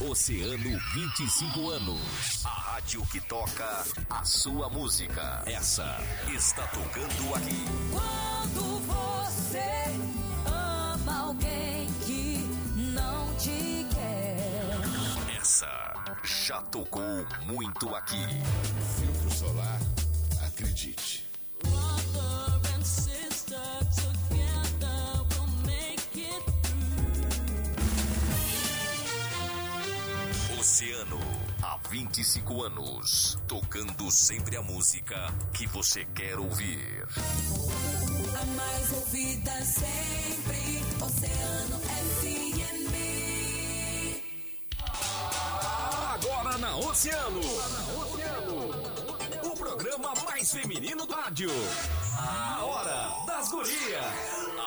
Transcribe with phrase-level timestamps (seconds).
[0.00, 2.46] Oceano 25 anos.
[2.46, 5.42] A rádio que toca a sua música.
[5.44, 5.98] Essa
[6.32, 7.64] está tocando aqui.
[7.90, 9.60] Quando você
[10.46, 12.38] ama alguém que
[12.76, 15.36] não te quer.
[15.40, 15.68] Essa
[16.22, 18.24] já tocou muito aqui.
[19.00, 19.80] Filtro solar,
[20.46, 21.27] acredite.
[30.78, 31.18] Oceano,
[31.60, 33.36] há 25 anos.
[33.48, 37.04] Tocando sempre a música que você quer ouvir.
[38.40, 42.94] A mais ouvida sempre, Oceano FM.
[46.14, 47.40] Agora na Oceano.
[49.42, 51.50] O programa mais feminino do rádio.
[52.16, 54.37] A Hora das Gurias.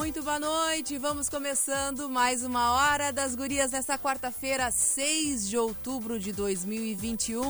[0.00, 6.18] Muito boa noite, vamos começando mais uma Hora das Gurias nesta quarta-feira, 6 de outubro
[6.18, 7.42] de 2021.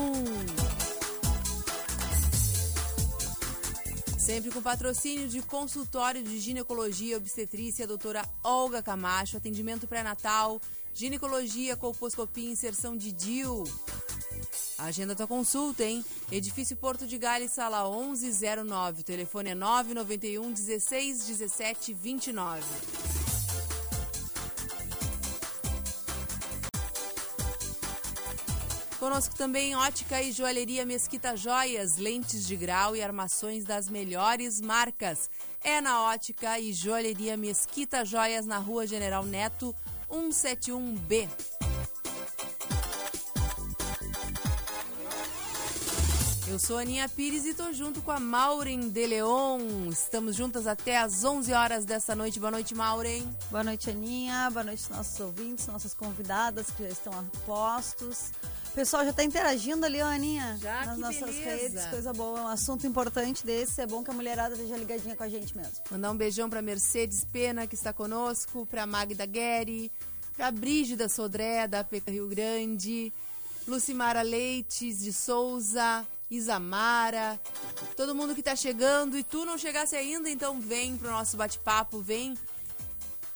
[4.18, 10.60] Sempre com patrocínio de consultório de ginecologia e obstetrícia, doutora Olga Camacho, atendimento pré-natal,
[10.92, 13.62] ginecologia, colposcopia e inserção de DIU.
[14.82, 16.04] Agenda tua consulta, hein?
[16.32, 19.02] Edifício Porto de Gales, sala 1109.
[19.02, 22.62] O telefone é 991 16 17 29.
[28.98, 35.28] Conosco também Ótica e Joalheria Mesquita Joias, lentes de grau e armações das melhores marcas.
[35.62, 39.74] É na Ótica e Joalheria Mesquita Joias, na Rua General Neto,
[40.10, 41.59] 171B.
[46.50, 49.88] Eu sou a Aninha Pires e tô junto com a Maureen De Leon.
[49.88, 52.40] Estamos juntas até às 11 horas dessa noite.
[52.40, 53.22] Boa noite, Maureen.
[53.52, 54.50] Boa noite, Aninha.
[54.50, 58.32] Boa noite, nossos ouvintes, nossas convidadas que já estão a postos.
[58.68, 60.58] O pessoal já está interagindo ali, ó, Aninha.
[60.60, 61.50] Já, nas nossas beleza.
[61.50, 61.84] redes.
[61.86, 62.40] Coisa boa.
[62.40, 63.80] É um assunto importante desse.
[63.80, 65.74] É bom que a mulherada esteja ligadinha com a gente mesmo.
[65.88, 69.92] Mandar um beijão pra Mercedes Pena, que está conosco, pra Magda Guerri,
[70.36, 73.12] pra Brígida Sodré, da PK Rio Grande,
[73.68, 77.40] Lucimara Leites de Souza, Isamara,
[77.96, 82.00] todo mundo que tá chegando e tu não chegasse ainda, então vem pro nosso bate-papo,
[82.00, 82.38] vem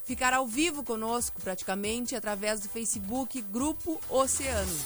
[0.05, 4.79] ficar ao vivo conosco praticamente através do Facebook Grupo Oceano.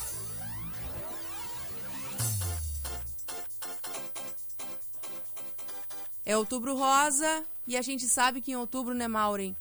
[6.25, 9.55] É outubro rosa e a gente sabe que em outubro, né, Maureen?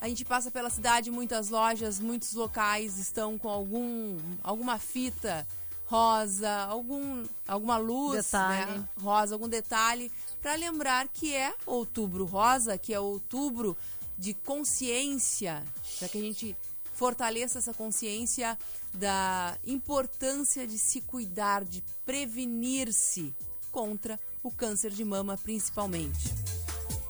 [0.00, 5.46] A gente passa pela cidade, muitas lojas, muitos locais estão com algum alguma fita
[5.90, 8.70] rosa, algum alguma luz, Detalhe.
[8.78, 13.76] né, rosa, algum detalhe para lembrar que é outubro rosa, que é outubro
[14.16, 15.62] de consciência,
[15.98, 16.56] para que a gente
[16.94, 18.56] fortaleça essa consciência
[18.94, 23.34] da importância de se cuidar, de prevenir-se
[23.72, 26.32] contra o câncer de mama, principalmente.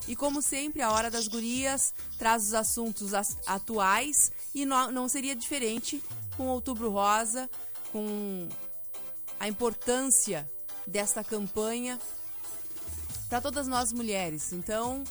[0.08, 5.08] E como sempre, a Hora das Gurias traz os assuntos as- atuais e no- não
[5.08, 6.02] seria diferente
[6.36, 7.48] com Outubro Rosa,
[7.92, 8.48] com
[9.40, 10.48] a importância
[10.86, 11.98] desta campanha
[13.28, 14.52] para todas nós mulheres.
[14.52, 15.02] Então,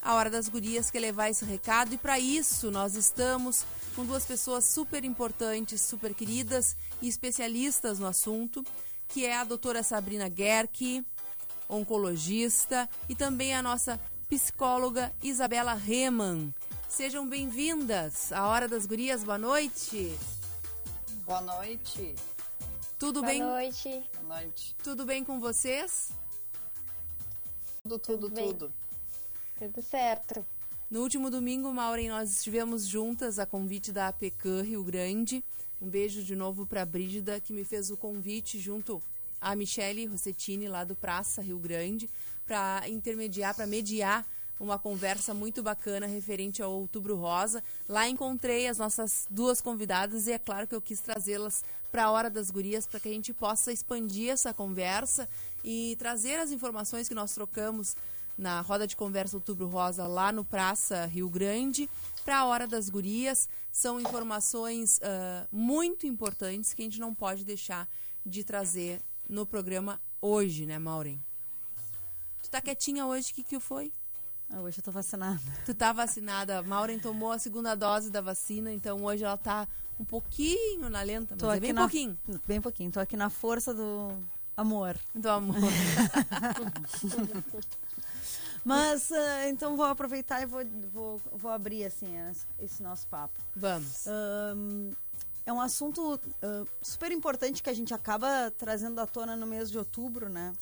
[0.00, 3.64] a Hora das Gurias quer levar esse recado e para isso nós estamos
[3.96, 8.64] com duas pessoas super importantes, super queridas e especialistas no assunto,
[9.08, 11.04] que é a doutora Sabrina Gerke,
[11.68, 16.54] oncologista, e também a nossa psicóloga Isabela Reman.
[16.88, 20.16] Sejam bem-vindas à Hora das Gurias, boa noite.
[21.26, 22.14] Boa noite.
[22.98, 23.40] Tudo Boa bem?
[23.40, 24.02] noite.
[24.20, 24.74] Boa noite.
[24.82, 26.10] Tudo bem com vocês?
[27.82, 28.72] Tudo, tudo, Tudo tudo.
[29.58, 30.44] Tudo certo.
[30.90, 35.44] No último domingo, Maureen, nós estivemos juntas a convite da APECAM Rio Grande.
[35.80, 39.00] Um beijo de novo para a Brígida, que me fez o convite junto
[39.40, 42.10] à Michele Rossettini, lá do Praça Rio Grande,
[42.44, 44.26] para intermediar, para mediar
[44.58, 47.62] uma conversa muito bacana referente ao Outubro Rosa.
[47.88, 52.10] Lá encontrei as nossas duas convidadas e é claro que eu quis trazê-las para a
[52.10, 55.28] Hora das Gurias para que a gente possa expandir essa conversa
[55.64, 57.96] e trazer as informações que nós trocamos
[58.36, 61.90] na roda de conversa Outubro Rosa lá no Praça Rio Grande
[62.24, 63.48] para a Hora das Gurias.
[63.72, 67.88] São informações ah, muito importantes que a gente não pode deixar
[68.24, 71.22] de trazer no programa hoje, né, Maureen?
[72.42, 73.92] Tu tá quietinha hoje, o que que foi?
[74.50, 75.40] Ah, hoje eu tô vacinada.
[75.66, 76.62] Tu tá vacinada.
[76.62, 79.68] Maureen tomou a segunda dose da vacina, então hoje ela tá
[80.00, 82.90] um pouquinho na lenta, mas Tô é bem na- pouquinho Bem pouquinho.
[82.92, 84.10] Tô aqui na força do
[84.56, 84.96] amor.
[85.14, 85.56] do amor.
[88.64, 90.62] Mas, ah, então vou aproveitar e vou,
[90.92, 93.32] vou, vou abrir, assim, es- esse nosso papo.
[93.56, 94.06] Vamos.
[94.06, 94.90] Ahn,
[95.46, 99.70] é um assunto ah, super importante que a gente acaba trazendo à tona no mês
[99.70, 100.52] de outubro, né?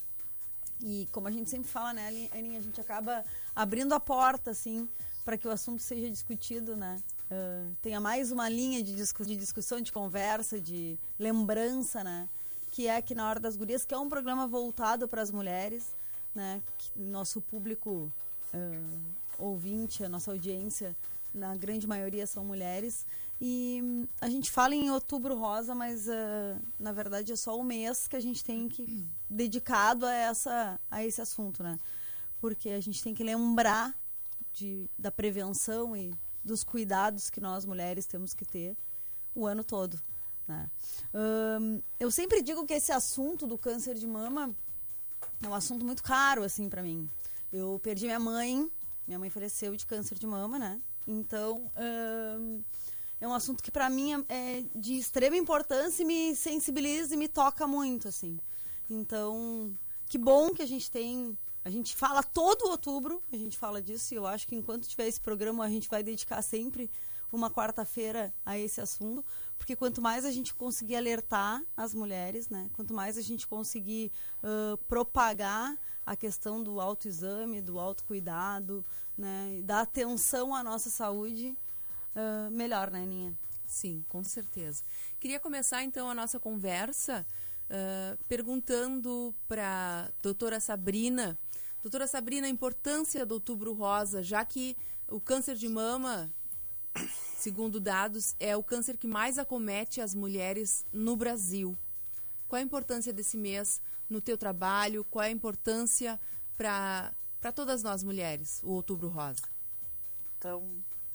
[0.82, 3.24] E como a gente sempre fala, né, Aninha, a gente acaba
[3.54, 4.88] abrindo a porta, assim,
[5.24, 6.98] para que o assunto seja discutido, né?
[7.30, 12.28] Ah, tenha mais uma linha de, discu- de discussão, de conversa, de lembrança, né?
[12.70, 15.96] Que é aqui na Hora das Gurias, que é um programa voltado para as mulheres,
[16.34, 16.60] né?
[16.78, 18.12] Que nosso público
[18.54, 18.58] ah,
[19.38, 20.94] ouvinte, a nossa audiência,
[21.34, 23.06] na grande maioria são mulheres.
[23.40, 27.62] E hum, a gente fala em outubro rosa, mas ah, na verdade é só o
[27.62, 31.78] mês que a gente tem que dedicado a essa a esse assunto, né?
[32.40, 33.94] Porque a gente tem que lembrar
[34.52, 38.76] de, da prevenção e dos cuidados que nós mulheres temos que ter
[39.34, 40.00] o ano todo.
[40.48, 40.70] Né?
[41.12, 44.54] Ahn, eu sempre digo que esse assunto do câncer de mama
[45.42, 47.10] é um assunto muito caro assim para mim.
[47.52, 48.70] Eu perdi minha mãe,
[49.06, 50.80] minha mãe faleceu de câncer de mama, né?
[51.06, 52.60] Então ahn,
[53.20, 57.16] é um assunto que para mim é é de extrema importância e me sensibiliza e
[57.16, 58.38] me toca muito assim.
[58.88, 59.76] Então
[60.08, 61.36] que bom que a gente tem
[61.66, 65.08] a gente fala todo outubro, a gente fala disso, e eu acho que enquanto tiver
[65.08, 66.88] esse programa, a gente vai dedicar sempre
[67.32, 69.24] uma quarta-feira a esse assunto,
[69.58, 74.12] porque quanto mais a gente conseguir alertar as mulheres, né, quanto mais a gente conseguir
[74.44, 78.84] ãh, propagar a questão do autoexame, do autocuidado,
[79.18, 81.58] né, dar atenção à nossa saúde,
[82.16, 83.38] ãh, melhor, né, Aninha?
[83.66, 84.82] Sim, com certeza.
[85.20, 87.26] Queria começar então a nossa conversa
[87.68, 91.38] ah, perguntando para doutora Sabrina.
[91.82, 94.76] Doutora Sabrina, a importância do outubro rosa, já que
[95.08, 96.32] o câncer de mama,
[97.36, 101.76] segundo dados, é o câncer que mais acomete as mulheres no Brasil.
[102.48, 105.04] Qual a importância desse mês no teu trabalho?
[105.04, 106.18] Qual a importância
[106.56, 107.12] para
[107.54, 109.42] todas nós mulheres, o outubro rosa?
[110.38, 110.64] Então,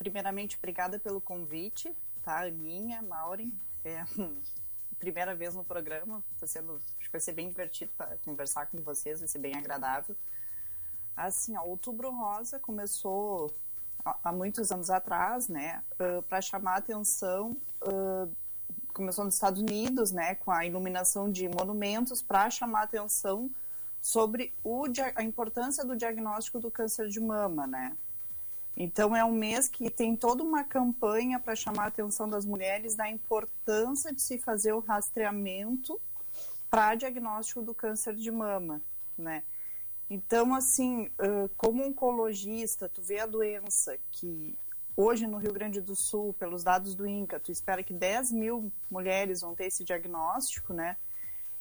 [0.02, 2.42] primeiramente, obrigada pelo convite, tá?
[2.42, 3.54] Aninha, Maureen.
[3.86, 4.04] É
[4.98, 6.24] primeira vez no programa.
[6.40, 9.56] Tá sendo, acho que vai ser bem divertido para conversar com vocês, vai ser bem
[9.56, 10.16] agradável.
[11.16, 13.54] Assim, Outubro Rosa começou
[14.04, 15.84] há, muitos anos atrás, né?
[16.28, 17.56] para chamar a atenção.
[18.94, 20.34] começou nos Estados Unidos, né?
[20.34, 23.52] Com a iluminação de monumentos para chamar a atenção
[24.02, 27.96] sobre o, a importância do diagnóstico do câncer de mama, né?
[28.76, 32.96] Então é um mês que tem toda uma campanha para chamar a atenção das mulheres
[32.96, 36.00] da importância de se fazer o rastreamento
[36.70, 38.82] para diagnóstico do câncer de mama,
[39.18, 39.44] né?
[40.10, 41.10] Então, assim,
[41.56, 44.58] como oncologista, tu vê a doença que
[44.96, 48.72] hoje no Rio Grande do Sul, pelos dados do INCA, tu espera que 10 mil
[48.90, 50.98] mulheres vão ter esse diagnóstico, né?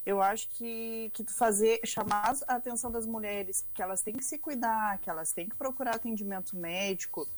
[0.04, 4.38] Eu acho que, que fazer, chamar a atenção das mulheres que elas têm que se
[4.38, 7.28] cuidar, que elas têm que procurar atendimento médico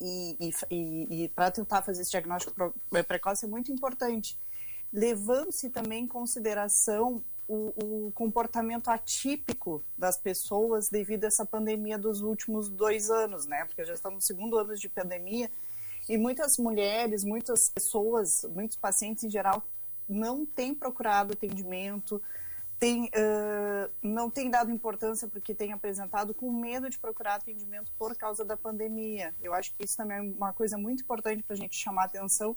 [0.00, 0.36] e,
[0.70, 4.38] e, e, para tentar fazer esse diagnóstico eh, precoce é muito importante.
[4.90, 12.22] Levando-se também em consideração o, o comportamento atípico das pessoas devido a essa pandemia dos
[12.22, 13.64] últimos dois anos, né?
[13.66, 15.50] Porque já estamos no segundo ano de pandemia
[16.08, 19.62] e muitas mulheres, muitas pessoas, muitos pacientes em geral
[20.10, 22.20] não têm procurado atendimento,
[22.78, 28.16] tem, ãh, não tem dado importância porque tem apresentado com medo de procurar atendimento por
[28.16, 29.34] causa da pandemia.
[29.42, 32.06] Eu acho que isso também é uma coisa muito importante para a gente chamar a
[32.06, 32.56] atenção,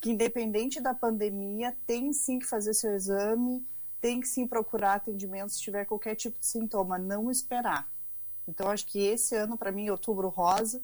[0.00, 3.66] que independente da pandemia, tem sim que fazer seu exame,
[4.00, 7.88] tem que sim procurar atendimento se tiver qualquer tipo de sintoma, não esperar.
[8.46, 10.80] Então, acho que esse ano, para mim, outubro rosa,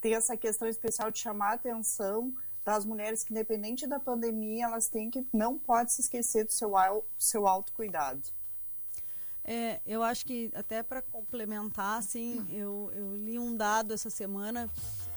[0.00, 2.32] tem essa questão especial de chamar a atenção
[2.70, 6.72] das mulheres que, independente da pandemia, elas têm que, não pode se esquecer do seu,
[7.18, 8.22] seu autocuidado.
[9.42, 14.68] É, eu acho que até para complementar, assim, eu, eu li um dado essa semana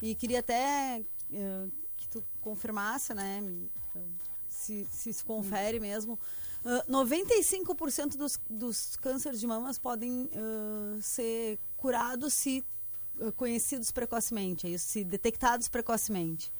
[0.02, 3.40] e queria até eh, que tu confirmasse, né,
[4.48, 6.18] se, se se confere mesmo.
[6.64, 12.64] Ah, 95% dos, dos cânceres de mamas podem ah, ser curados se
[13.20, 14.86] ah, conhecidos precocemente, é isso?
[14.86, 16.50] Se detectados precocemente.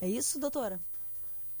[0.00, 0.80] É isso, doutora?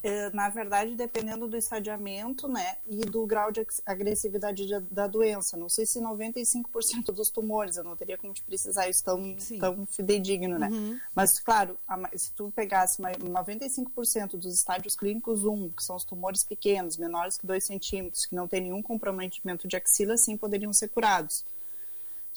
[0.02, 5.06] Eh, Na verdade, dependendo do estadiamento, né, e do grau de ag- agressividade de- da
[5.06, 5.58] doença.
[5.58, 9.58] Não sei se 95% dos tumores, eu não teria como te precisar isso tão, Sim.
[9.58, 10.70] tão fidedigno, né?
[11.14, 11.78] Mas, claro,
[12.16, 17.36] se tu pegasse ma- 95% dos estádios clínicos 1, que são os tumores pequenos, menores
[17.36, 21.44] que 2 centímetros, que não tem nenhum comprometimento de axila, sim, poderiam ser curados.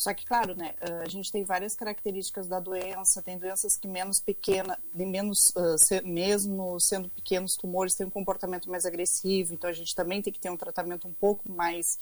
[0.03, 3.87] Só que, claro, né, ah, a gente tem várias características da doença, tem doenças que
[3.87, 9.73] menos pequena, menos, ah, mesmo sendo pequenos tumores, têm um comportamento mais agressivo, então a
[9.73, 11.97] gente também tem que ter um tratamento um pouco mais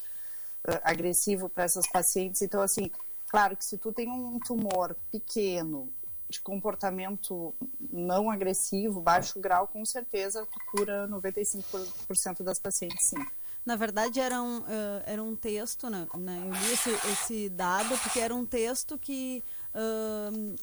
[0.67, 2.41] ah, agressivo para essas pacientes.
[2.41, 2.89] Então, assim,
[3.29, 5.87] claro que se tu tem um tumor pequeno,
[6.27, 7.53] de comportamento
[7.91, 13.23] não agressivo, baixo grau, com certeza tu cura 95% das pacientes, sim.
[13.65, 17.95] Na verdade, era um, eh, era um texto, né, né, eu li esse, esse dado
[17.99, 20.55] porque era um texto que ahn,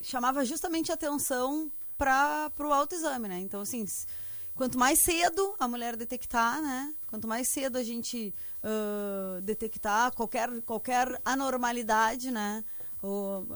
[0.00, 3.40] chamava justamente atenção para o autoexame, né?
[3.40, 3.84] Então, assim,
[4.54, 6.94] quanto mais cedo a mulher detectar, né?
[7.08, 12.64] Quanto mais cedo a gente ah, detectar qualquer, qualquer anormalidade, né?
[13.02, 13.46] Ou,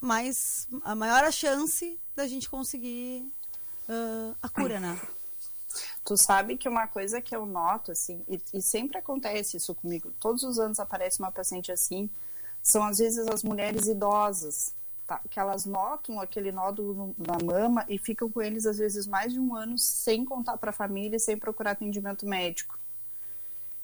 [0.00, 3.32] mais, a maior a chance da gente conseguir
[4.40, 5.00] a cura, né?
[6.04, 10.12] Tu sabe que uma coisa que eu noto, assim, e, e sempre acontece isso comigo,
[10.20, 12.10] todos os anos aparece uma paciente assim,
[12.62, 14.74] são às vezes as mulheres idosas,
[15.06, 15.20] tá?
[15.30, 19.40] Que elas notam aquele nódulo na mama e ficam com eles às vezes mais de
[19.40, 22.78] um ano sem contar para a família, sem procurar atendimento médico.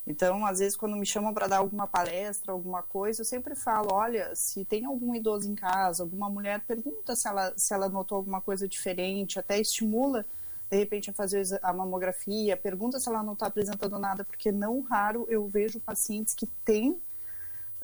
[0.07, 3.93] Então, às vezes, quando me chamam para dar alguma palestra, alguma coisa, eu sempre falo:
[3.93, 8.17] olha, se tem algum idoso em casa, alguma mulher, pergunta se ela, se ela notou
[8.17, 10.27] alguma coisa diferente, até estimula,
[10.71, 14.81] de repente, a fazer a mamografia, pergunta se ela não está apresentando nada, porque não
[14.83, 16.97] raro eu vejo pacientes que têm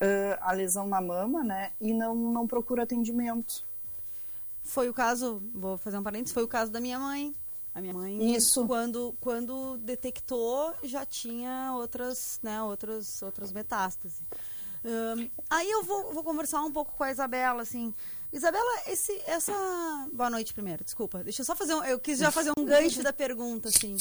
[0.00, 3.64] ãh, a lesão na mama, né, e não, não procura atendimento.
[4.62, 7.34] Foi o caso, vou fazer um parênteses, foi o caso da minha mãe.
[7.74, 8.66] A minha mãe, Isso.
[8.66, 14.22] quando quando detectou, já tinha outras, né, outras outras metástases.
[14.82, 17.92] Ahn, aí eu vou, vou conversar um pouco com a Isabela, assim.
[18.36, 19.52] Isabela, esse, essa.
[20.12, 21.24] Boa noite primeiro, desculpa.
[21.24, 21.82] Deixa eu só fazer um.
[21.84, 23.96] Eu quis já fazer um gancho da pergunta, assim.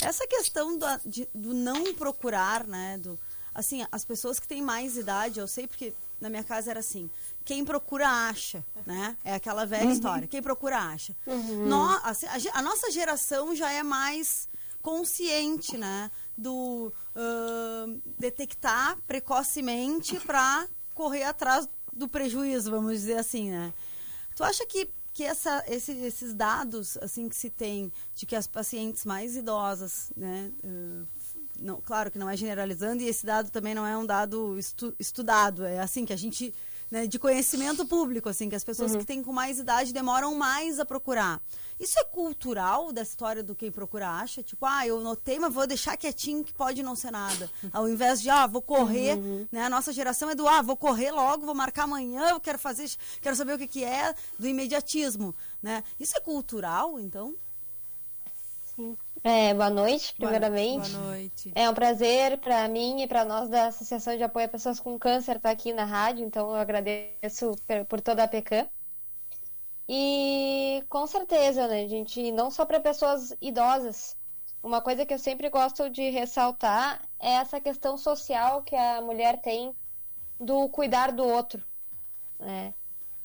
[0.00, 2.96] Essa questão da- de- do não procurar, né?
[2.98, 3.18] Do,
[3.54, 7.10] assim, as pessoas que têm mais idade, eu sei porque na minha casa era assim.
[7.44, 9.16] Quem procura acha, né?
[9.22, 10.26] É aquela velha história.
[10.26, 11.14] Quem procura acha.
[11.66, 14.48] Nó- assim, a, a nossa geração já é mais
[14.80, 16.10] consciente, né?
[16.36, 23.72] Do ahn, detectar precocemente para correr atrás do prejuízo, vamos dizer assim, né?
[24.36, 28.46] Tu acha que, que essa, esse- esses dados, assim, que se tem de que as
[28.46, 30.50] pacientes mais idosas, né?
[30.64, 31.04] ãh,
[31.60, 34.94] não, claro que não é generalizando, e esse dado também não é um dado estu-
[34.98, 36.54] estudado, é assim que a gente,
[36.90, 40.78] né, de conhecimento público, assim, que as pessoas que têm com mais idade demoram mais
[40.78, 41.40] a procurar.
[41.78, 44.42] Isso é cultural da história do quem procura acha?
[44.42, 47.50] Tipo, ah, eu notei, mas vou deixar quietinho que pode não ser nada.
[47.72, 49.16] Ao invés de, ah, vou correr,
[49.52, 49.64] né?
[49.64, 52.90] A nossa geração é do, ah, vou correr logo, vou marcar amanhã, eu quero fazer,
[53.20, 55.84] quero saber o que, que é, do imediatismo, né?
[56.00, 57.34] Isso é cultural, então?
[59.28, 60.90] É, boa noite, primeiramente.
[60.92, 61.52] Boa noite.
[61.54, 64.98] É um prazer para mim e para nós da Associação de Apoio a Pessoas com
[64.98, 67.52] Câncer estar aqui na rádio, então eu agradeço
[67.90, 68.66] por toda a PECAM.
[69.86, 74.16] E com certeza, né, gente, não só para pessoas idosas.
[74.62, 79.42] Uma coisa que eu sempre gosto de ressaltar é essa questão social que a mulher
[79.42, 79.74] tem
[80.40, 81.62] do cuidar do outro,
[82.40, 82.72] né?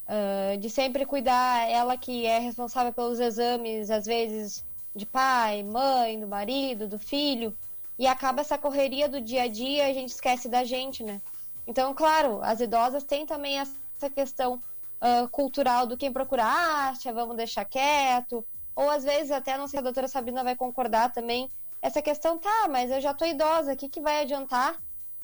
[0.05, 6.19] Ah, de sempre cuidar, ela que é responsável pelos exames, às vezes de pai, mãe,
[6.19, 7.55] do marido, do filho,
[7.97, 11.21] e acaba essa correria do dia a dia, a gente esquece da gente, né?
[11.65, 14.59] Então, claro, as idosas têm também essa questão
[14.99, 18.45] ah, cultural do quem procura acha, vamos deixar quieto,
[18.75, 21.49] ou às vezes até, não sei se a doutora Sabrina vai concordar também,
[21.81, 24.79] essa questão, tá, mas eu já tô idosa, o que, que vai adiantar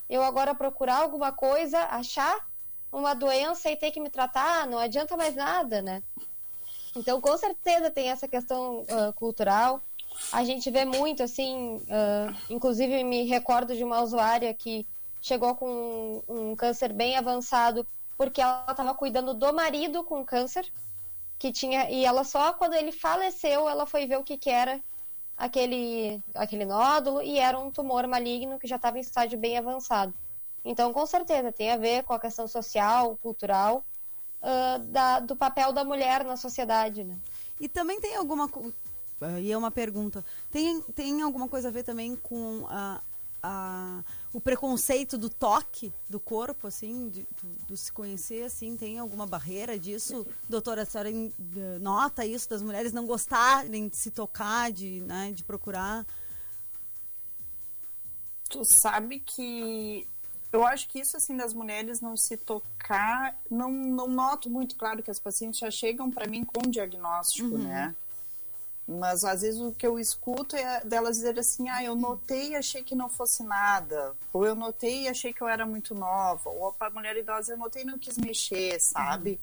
[0.09, 2.47] eu agora procurar alguma coisa, achar
[2.91, 4.65] uma doença e ter que me tratar?
[4.65, 6.01] Não adianta mais nada, né?
[6.95, 9.81] Então, com certeza tem essa questão ah, cultural.
[10.31, 14.85] A gente vê muito, assim, ah, inclusive me recordo de uma usuária que
[15.21, 17.85] chegou com um, um câncer bem avançado
[18.19, 20.69] porque ela estava cuidando do marido com câncer,
[21.37, 24.81] que tinha e ela só quando ele faleceu ela foi ver o que, que era
[25.37, 30.13] aquele aquele nódulo e era um tumor maligno que já estava em estágio bem avançado.
[30.65, 33.85] Então, com certeza tem a ver com a questão social, cultural,
[34.41, 37.17] ah, da, do papel da mulher na sociedade, né?
[37.59, 38.71] E também tem alguma co-
[39.41, 40.23] e é uma pergunta.
[40.49, 43.01] Tem, tem alguma coisa a ver também com a,
[43.43, 48.97] a- o preconceito do toque do corpo, assim, de- do, do se conhecer, assim, tem
[48.97, 50.25] alguma barreira disso?
[50.47, 51.09] Doutora, a senhora
[51.81, 56.05] nota isso das mulheres não gostarem de se tocar, de, né, de procurar?
[58.49, 60.07] Tu sabe que
[60.51, 65.03] eu acho que isso assim das mulheres não se tocar, não, não noto muito claro
[65.03, 67.95] que as pacientes já chegam para mim com diagnóstico, né?
[68.87, 72.55] Mas às vezes o que eu escuto é delas dizer assim: "Ah, eu notei e
[72.55, 76.49] achei que não fosse nada", ou eu notei e achei que eu era muito nova,
[76.49, 79.39] ou para mulher idosa eu notei e não quis mexer, sabe?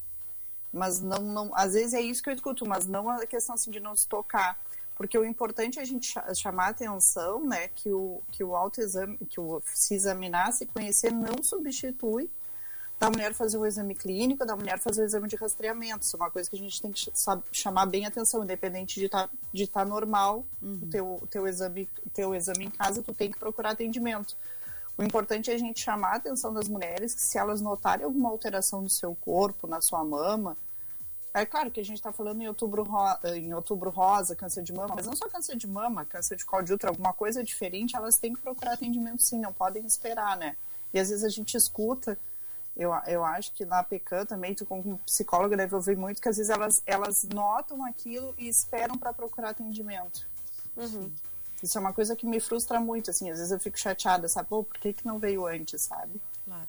[0.72, 3.70] Mas não, não, às vezes é isso que eu escuto, mas não a questão assim
[3.70, 4.58] de não se tocar.
[4.96, 8.56] Porque o importante é a gente cha- chamar a atenção, né, que o, que o
[8.56, 12.30] autoexame, que o se examinar, se conhecer, não substitui
[12.98, 16.02] da mulher fazer o exame clínico, da mulher fazer o exame de rastreamento.
[16.02, 17.12] Isso é uma coisa que a gente tem que
[17.52, 22.10] chamar bem atenção, independente de estar de tá normal o teu, o teu, exame, o
[22.10, 24.34] teu exame em casa, tu tem que procurar atendimento.
[24.96, 28.30] O importante é a gente chamar a atenção das mulheres que se elas notarem alguma
[28.30, 30.56] alteração no seu corpo, na sua mama,
[31.40, 34.72] é claro que a gente está falando em outubro, ro- em outubro rosa, câncer de
[34.72, 37.94] mama, mas não só câncer de mama, câncer de colo de útero, alguma coisa diferente,
[37.96, 40.56] elas têm que procurar atendimento sim, não podem esperar, né?
[40.94, 42.18] E às vezes a gente escuta,
[42.76, 46.36] eu, eu acho que na PECAM também, tu como psicóloga deve ouvir muito, que às
[46.36, 50.26] vezes elas, elas notam aquilo e esperam para procurar atendimento.
[51.62, 54.48] Isso é uma coisa que me frustra muito, assim, às vezes eu fico chateada, sabe?
[54.48, 56.20] Pô, por que, que não veio antes, sabe?
[56.44, 56.68] Claro.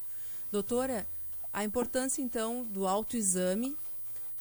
[0.52, 1.06] Doutora,
[1.54, 3.78] a importância então do autoexame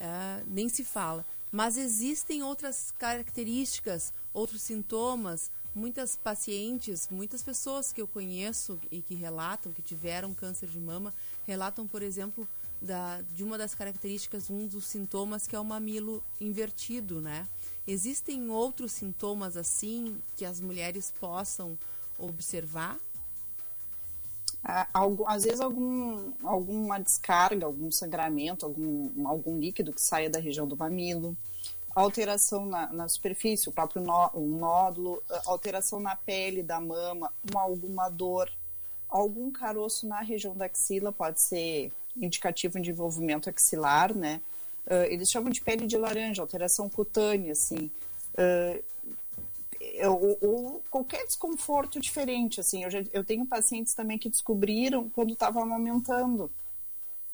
[0.00, 1.24] ah, nem se fala.
[1.50, 5.50] Mas existem outras características, outros sintomas.
[5.74, 11.12] Muitas pacientes, muitas pessoas que eu conheço e que relatam que tiveram câncer de mama,
[11.46, 12.48] relatam, por exemplo,
[12.80, 17.46] da, de uma das características, um dos sintomas que é o mamilo invertido, né?
[17.86, 21.78] Existem outros sintomas assim que as mulheres possam
[22.18, 22.98] observar?
[24.92, 30.66] Algu- às vezes algum, alguma descarga, algum sangramento, algum, algum líquido que saia da região
[30.66, 31.36] do mamilo,
[31.94, 37.62] alteração na, na superfície, o próprio nó, um nódulo, alteração na pele da mama, uma,
[37.62, 38.50] alguma dor,
[39.08, 44.40] algum caroço na região da axila pode ser indicativo de envolvimento axilar, né?
[44.88, 47.90] Ah, eles chamam de pele de laranja, alteração cutânea, assim.
[48.36, 48.78] Ah,
[50.04, 52.84] ou, ou qualquer desconforto diferente, assim.
[52.84, 56.50] Eu, já, eu tenho pacientes também que descobriram quando estavam amamentando,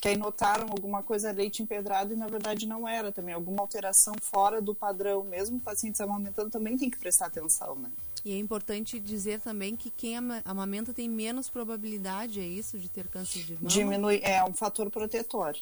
[0.01, 4.15] que aí notaram alguma coisa leite empedrado e na verdade não era também, alguma alteração
[4.21, 5.25] fora do padrão.
[5.25, 7.91] Mesmo pacientes amamentando também tem que prestar atenção, né?
[8.25, 12.89] E é importante dizer também que quem ama- amamenta tem menos probabilidade, é isso, de
[12.89, 13.69] ter câncer de mama?
[13.69, 15.57] Diminui, é um fator protetor.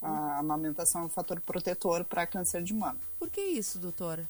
[0.00, 2.98] A amamentação é um fator protetor para câncer de mama.
[3.20, 4.28] Por que isso, doutora?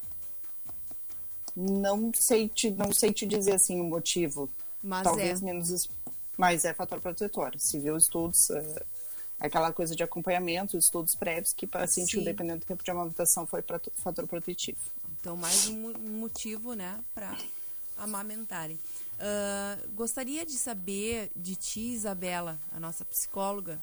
[1.54, 4.48] Não sei te, não sei te dizer assim o motivo.
[4.82, 5.44] Mas Talvez é.
[5.44, 5.88] menos,
[6.36, 7.52] mas é fator protetor.
[7.58, 8.82] Se viu estudos, eh,
[9.38, 12.24] aquela coisa de acompanhamento, estudos prévios que paciente, Sim.
[12.24, 14.78] dependendo do tempo de amamentação, foi para fator protetivo.
[15.20, 17.36] Então, mais um, mo- um motivo, né, para
[17.96, 18.78] amamentarem.
[19.20, 23.80] Ah, gostaria de saber de ti, Isabela, a nossa psicóloga,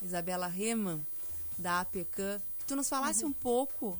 [0.00, 1.00] Isabela Reman,
[1.58, 3.98] da APECAM, que tu nos falasse um pouco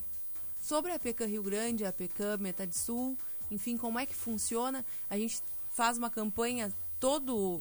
[0.63, 3.19] sobre a APECAM Rio Grande, a APECAM Metade Sul,
[3.51, 4.87] enfim, como é que funciona.
[5.11, 7.61] A gente faz uma campanha todo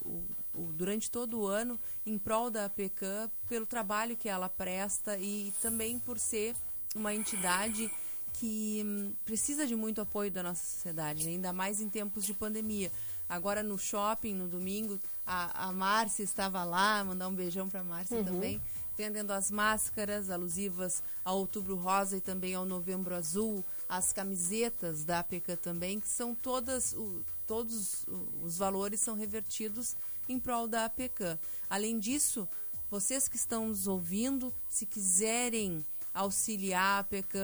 [0.54, 5.98] durante todo o ano em prol da APECAM pelo trabalho que ela presta e também
[5.98, 6.56] por ser
[6.96, 7.92] uma entidade
[8.34, 11.32] que hum, precisa de muito apoio da nossa sociedade, né?
[11.32, 12.92] ainda mais em tempos de pandemia.
[13.28, 17.84] Agora no shopping, no domingo, a, a Márcia estava lá, mandar um beijão para a
[17.84, 18.62] Márcia também,
[18.98, 25.20] vendendo as máscaras alusivas ao Outubro Rosa e também ao Novembro Azul, as camisetas da
[25.20, 28.06] APK também, que são todas, o- todos
[28.44, 29.96] os valores são revertidos
[30.30, 31.38] em prol da APK.
[31.70, 32.48] Além disso,
[32.90, 37.38] vocês que estão nos ouvindo, se quiserem auxiliar a APK,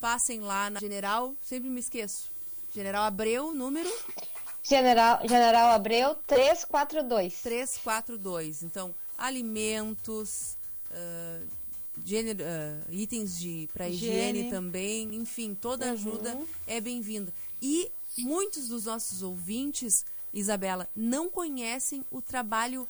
[0.00, 2.30] passem lá na General, sempre me esqueço,
[2.72, 3.90] General Abreu, número
[4.62, 7.42] General, General Abreu 342.
[7.42, 8.62] 342.
[8.62, 10.56] Então, alimentos,
[10.94, 11.40] ah,
[12.04, 14.38] gênero- ah, itens de para higiene.
[14.38, 14.50] Higiene.
[14.50, 17.32] também, enfim, toda ajuda é bem-vinda.
[17.60, 22.86] E muitos dos nossos ouvintes, Isabela, não conhecem o trabalho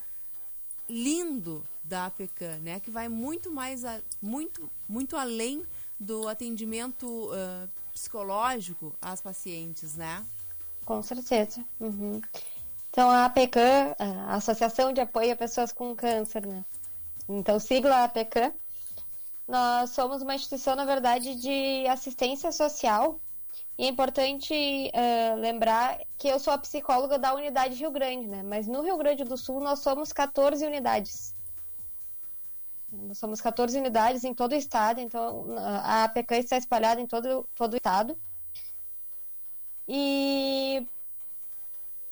[0.89, 2.81] lindo da APK, né?
[2.81, 5.65] Que vai muito mais a, muito muito além
[5.99, 10.25] do atendimento ah, psicológico às pacientes, né?
[10.85, 11.65] Com certeza.
[11.81, 12.21] Uhum.
[12.91, 16.65] Então, a APCAM, a Associação de Apoio a Pessoas com Câncer, né?
[17.29, 18.53] Então, sigla APCAM.
[19.47, 23.21] Nós somos uma instituição, na verdade, de assistência social
[23.77, 24.55] E é importante
[24.95, 28.43] ah, lembrar que eu sou a psicóloga da unidade Rio Grande, né?
[28.43, 31.35] Mas no Rio Grande do Sul nós somos 14 unidades.
[32.91, 37.47] Nós somos 14 unidades em todo o estado, então a APK está espalhada em todo,
[37.55, 38.17] todo o estado.
[39.89, 40.87] E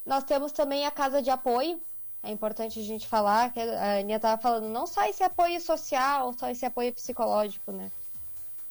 [0.05, 1.81] nós temos também a casa de apoio.
[2.23, 6.31] É importante a gente falar, que a Aninha estava falando, não só esse apoio social,
[6.31, 7.91] só esse apoio psicológico, né?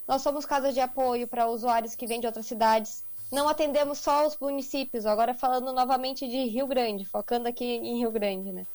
[0.08, 3.04] Nós somos casa de apoio para usuários que vêm de outras cidades.
[3.30, 8.10] Não atendemos só os municípios, agora falando novamente de Rio Grande, focando aqui em Rio
[8.10, 8.66] Grande, né?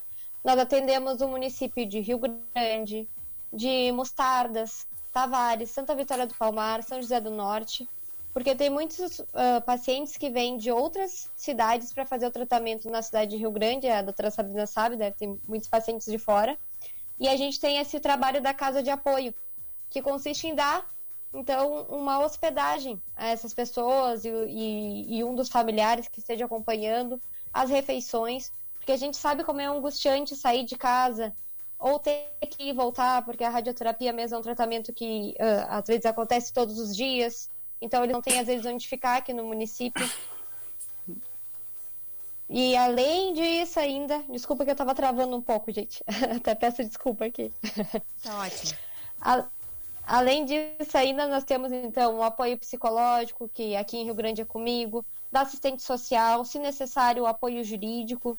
[0.44, 2.20] Nós atendemos o município de Rio
[2.54, 3.08] Grande,
[3.52, 7.88] de Mostardas, Tavares, Santa Vitória do Palmar, São José do Norte,
[8.38, 13.02] porque tem muitos ah, pacientes que vêm de outras cidades para fazer o tratamento na
[13.02, 16.56] cidade de Rio Grande, a doutora Sabrina sabe, deve ter muitos pacientes de fora.
[17.18, 19.34] E a gente tem esse trabalho da casa de apoio,
[19.90, 20.88] que consiste em dar,
[21.34, 27.20] então, uma hospedagem a essas pessoas e, e- e um dos familiares que esteja acompanhando
[27.52, 31.34] as refeições, porque a gente sabe como é angustiante sair de casa
[31.76, 36.06] ou ter que voltar, porque a radioterapia mesmo é um tratamento que ah, às vezes
[36.06, 40.08] acontece todos os dias, então ele não tem às vezes onde ficar aqui no município.
[42.48, 46.02] E além disso ainda, desculpa que eu tava travando um pouco, gente.
[46.36, 47.52] Até peço desculpa aqui.
[48.22, 48.78] Tá ótimo.
[49.20, 49.46] A-
[50.10, 54.44] Além disso, ainda nós temos então o apoio psicológico, que aqui em Rio Grande é
[54.46, 58.38] comigo, da assistente social, se necessário, o apoio jurídico.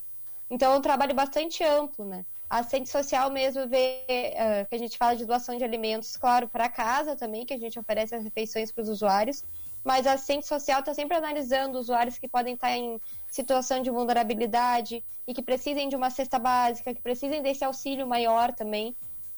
[0.49, 2.25] Então é um trabalho bastante amplo, né?
[2.49, 6.67] Assistente social mesmo vê eh, que a gente fala de doação de alimentos, claro, para
[6.67, 9.43] casa também, que a gente oferece as refeições para os usuários,
[9.83, 15.03] mas a assistente social está sempre analisando usuários que podem estar em situação de vulnerabilidade
[15.27, 18.95] e que precisem de uma cesta básica, que precisem desse auxílio maior também.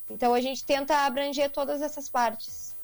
[0.10, 2.76] Então a gente tenta abranger todas essas partes.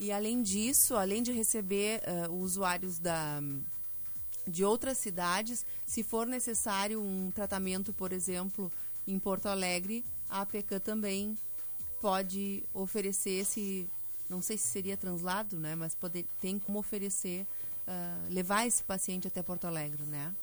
[0.00, 3.40] E além disso, além de receber eh, usuários da,
[4.46, 8.72] de outras cidades, se for necessário um tratamento, por exemplo,
[9.06, 11.36] em Porto Alegre, a APK também
[12.00, 13.88] pode oferecer esse,
[14.28, 17.46] não sei se seria translado, né, mas poder, tem como oferecer,
[17.86, 20.34] ah, levar esse paciente até Porto Alegre, né?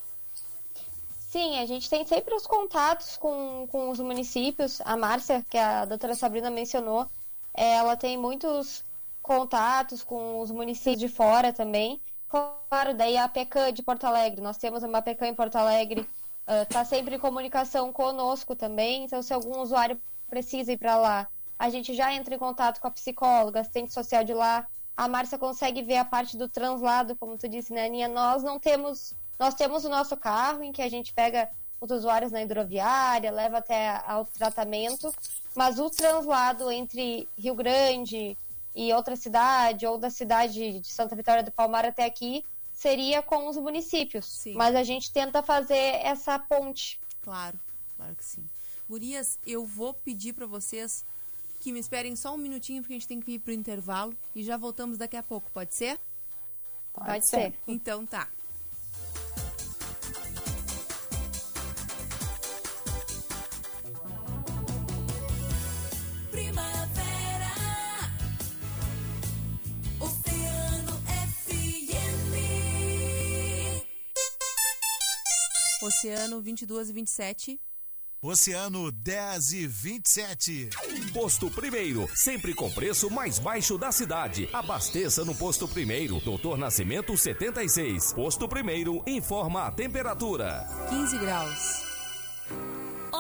[1.30, 4.82] Sim, a gente tem sempre os contatos com, com os municípios.
[4.82, 7.08] A Márcia, que a doutora Sabrina mencionou,
[7.54, 8.84] ela tem muitos
[9.22, 12.02] contatos com os municípios de fora também.
[12.28, 16.08] Claro, daí a APK de Porto Alegre, nós temos uma APK em Porto Alegre,
[16.64, 19.04] está sempre em comunicação conosco também.
[19.06, 22.88] Então, se algum usuário precisa ir para lá, a gente já entra em contato com
[22.88, 24.68] a psicóloga, assistente social de lá.
[24.96, 28.08] A Márcia consegue ver a parte do translado, como tu disse, né, Aninha?
[28.08, 32.30] Nós não temos nós temos o nosso carro em que a gente pega os usuários
[32.30, 35.14] na hidroviária, leva até ao tratamento,
[35.56, 38.38] mas o translado entre Rio Grande
[38.76, 42.44] e outra cidade, ou da cidade de Santa Vitória do Palmar até aqui,
[42.80, 44.26] seria com os municípios.
[44.26, 44.54] Sim.
[44.54, 46.98] Mas a gente tenta fazer essa ponte.
[47.22, 47.60] Claro,
[47.98, 48.46] claro que sim.
[48.89, 51.06] Gurias, eu vou pedir para vocês
[51.60, 54.42] que me esperem só um minutinho, porque a gente tem que ir pro intervalo e
[54.44, 56.00] já voltamos daqui a pouco, pode ser?
[56.94, 57.54] Pode, ser.
[57.68, 58.30] Então tá.
[76.00, 77.62] Oceano 22 e 27.
[78.22, 80.70] Oceano 10 e 27.
[81.14, 84.48] Posto Primeiro, sempre com preço mais baixo da cidade.
[84.54, 88.14] Abasteça no Posto Primeiro, Doutor Nascimento 76.
[88.14, 90.66] Posto Primeiro, informa a temperatura.
[90.90, 91.88] 15 graus.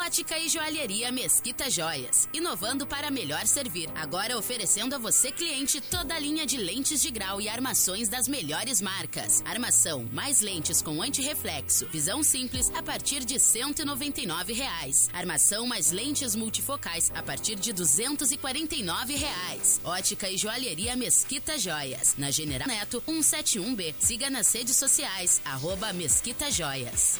[0.09, 3.87] Ótica e Joalheria Mesquita Joias, inovando para melhor servir.
[3.93, 8.27] Agora oferecendo a você, cliente, toda a linha de lentes de grau e armações das
[8.27, 9.43] melhores marcas.
[9.45, 15.11] Armação mais lentes com antirreflexo, visão simples a partir de 199 reais.
[15.13, 19.79] Armação mais lentes multifocais a partir de 249 reais.
[19.83, 23.93] Ótica e Joalheria Mesquita Joias, na General Neto 171B.
[23.99, 27.19] Siga nas redes sociais, arroba Mesquita Joias.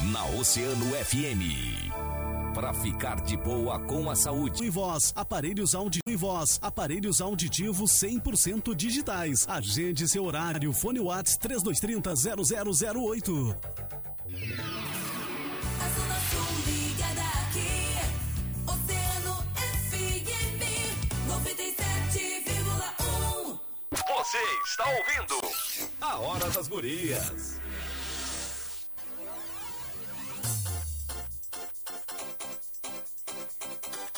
[0.00, 1.90] Na Oceano FM.
[2.54, 4.64] para ficar de boa com a saúde.
[4.64, 5.98] Em voz, aparelhos audi...
[6.06, 9.46] em voz, aparelhos auditivos 100% digitais.
[9.48, 10.72] Agende seu horário.
[10.72, 12.14] Fone Whats 3230
[12.94, 13.54] 0008.
[15.80, 17.98] A Zona Sul ligada aqui.
[18.66, 19.34] Oceano
[19.90, 20.62] FM
[21.28, 23.60] 97,1.
[23.92, 25.36] Você está ouvindo
[26.00, 27.60] a Hora das Gurias.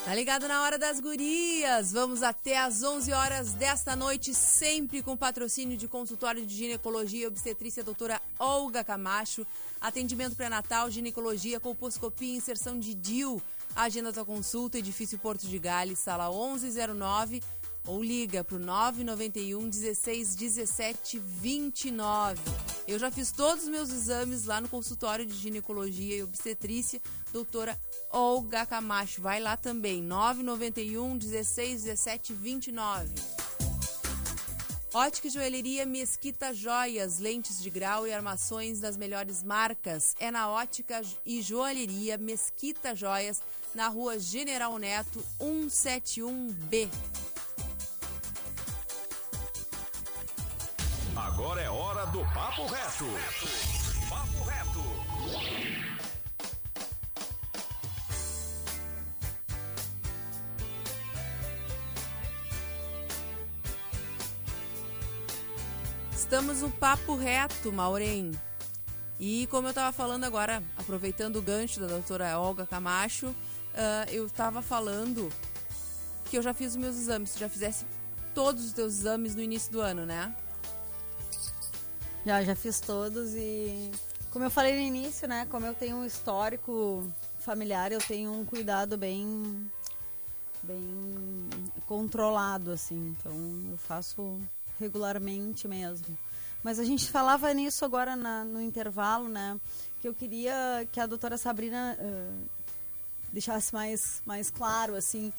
[0.09, 1.93] Tá ligado na hora das gurias?
[1.93, 7.27] Vamos até às 11 horas desta noite, sempre com patrocínio de consultório de ginecologia e
[7.27, 9.47] obstetrícia doutora Olga Camacho,
[9.79, 13.43] atendimento pré-natal, ginecologia, colposcopia, inserção de DIU,
[13.77, 17.43] agenda da consulta, edifício Porto de Gales, sala 1109
[17.89, 22.39] ou liga pro 991 16 17 29.
[22.87, 27.01] Eu já fiz todos os meus exames lá no consultório de ginecologia e obstetrícia,
[27.33, 27.79] doutora
[28.11, 29.23] Olga Camacho.
[29.23, 33.09] Vai lá também, 991 16 17 29.
[34.93, 40.15] Ótica e joalheria Mesquita Joias, lentes de grau e armações das melhores marcas.
[40.19, 43.43] É na Ótica e Joalheria Mesquita Joias,
[43.75, 46.89] na rua General Neto 171B.
[51.27, 53.05] Agora é hora do Papo Reto.
[54.09, 54.79] Papo Reto.
[66.13, 68.39] Estamos no papo reto, Maureen.
[69.19, 73.35] E como eu estava falando agora, aproveitando o gancho da doutora Olga Camacho,
[73.75, 75.33] ah, eu estava falando
[76.27, 77.33] que eu já fiz os meus exames.
[77.33, 77.85] Tu já fizesse
[78.35, 80.33] todos os teus exames no início do ano, né?
[82.29, 83.91] Já, já fiz todos e
[84.31, 85.47] como eu falei no início, né?
[85.51, 87.11] Como eu tenho um histórico
[87.41, 89.71] familiar, eu tenho um cuidado bem
[90.63, 91.49] bem
[91.87, 93.17] controlado, assim.
[93.19, 93.33] Então
[93.71, 94.39] eu faço
[94.79, 96.19] regularmente mesmo.
[96.63, 99.59] Mas a gente falava nisso agora na- no intervalo, né?
[99.99, 102.33] Que eu queria que a doutora Sabrina eh,
[103.33, 105.33] deixasse mais, mais claro, assim,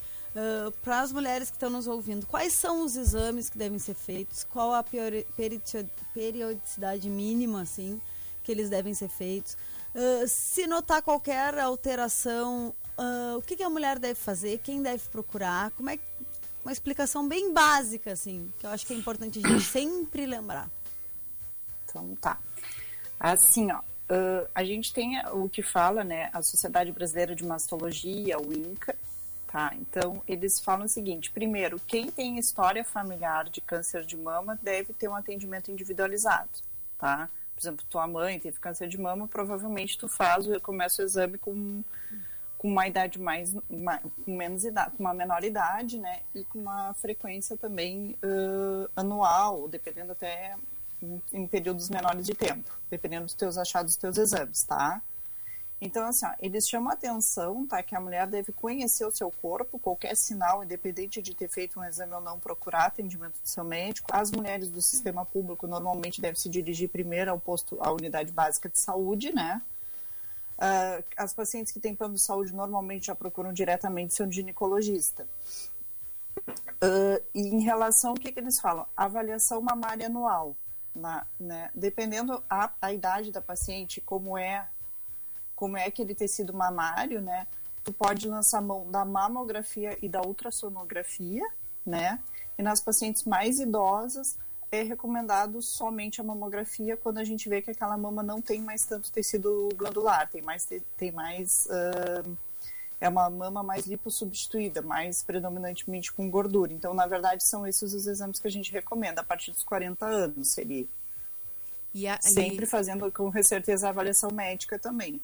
[0.82, 4.44] para as mulheres que estão nos ouvindo, quais são os exames que devem ser feitos,
[4.44, 4.84] qual a
[6.14, 8.00] periodicidade mínima, assim,
[8.44, 9.56] que eles devem ser feitos.
[9.94, 15.08] Ah, se notar qualquer alteração, ah, o que, que a mulher deve fazer, quem deve
[15.08, 16.04] procurar, como é que-
[16.64, 20.70] uma explicação bem básica, assim, que eu acho que é importante a gente sempre lembrar.
[21.84, 22.38] Então tá.
[23.18, 23.80] Assim, ó,
[24.54, 28.94] a gente tem o que fala, né, a Sociedade Brasileira de Mastologia, o INCA,
[29.50, 29.72] tá?
[29.74, 34.92] Então, eles falam o seguinte: primeiro, quem tem história familiar de câncer de mama deve
[34.92, 36.48] ter um atendimento individualizado,
[36.98, 37.28] tá?
[37.54, 41.82] Por exemplo, tua mãe teve câncer de mama, provavelmente tu faz, começa o exame com
[42.56, 46.58] com uma idade mais, ma- com menos idade, com uma menor idade, né, e com
[46.58, 50.54] uma frequência também ãh, anual, dependendo até
[51.02, 55.00] em, em períodos menores de tempo, dependendo dos teus achados, dos teus exames, tá?
[55.80, 59.30] Então, assim, ó, eles chamam a atenção, tá, que a mulher deve conhecer o seu
[59.30, 63.64] corpo, qualquer sinal, independente de ter feito um exame ou não, procurar atendimento do seu
[63.64, 64.10] médico.
[64.12, 68.68] As mulheres do sistema público normalmente devem se dirigir primeiro ao posto, à unidade básica
[68.68, 69.62] de saúde, né?
[70.58, 75.26] Ah, as pacientes que têm plano de saúde normalmente já procuram diretamente seu ginecologista.
[76.82, 78.86] Ah, e em relação ao que, que eles falam?
[78.94, 80.54] Avaliação mamária anual.
[80.94, 81.70] Na, né?
[81.74, 84.68] Dependendo a, a idade da paciente, como é
[85.60, 87.46] como é aquele tecido mamário, né?
[87.84, 91.46] Tu pode lançar mão da mamografia e da ultrassonografia,
[91.84, 92.18] né?
[92.58, 94.38] E nas pacientes mais idosas
[94.72, 98.84] é recomendado somente a mamografia quando a gente vê que aquela mama não tem mais
[98.86, 102.22] tanto tecido glandular, tem mais te- tem mais ah,
[102.98, 106.72] é uma mama mais lipossubstituída, mais predominantemente com gordura.
[106.72, 110.06] Então, na verdade, são esses os exames que a gente recomenda a partir dos 40
[110.06, 110.86] anos, seria.
[111.94, 115.20] E a- e- Sempre fazendo com certeza a avaliação médica também.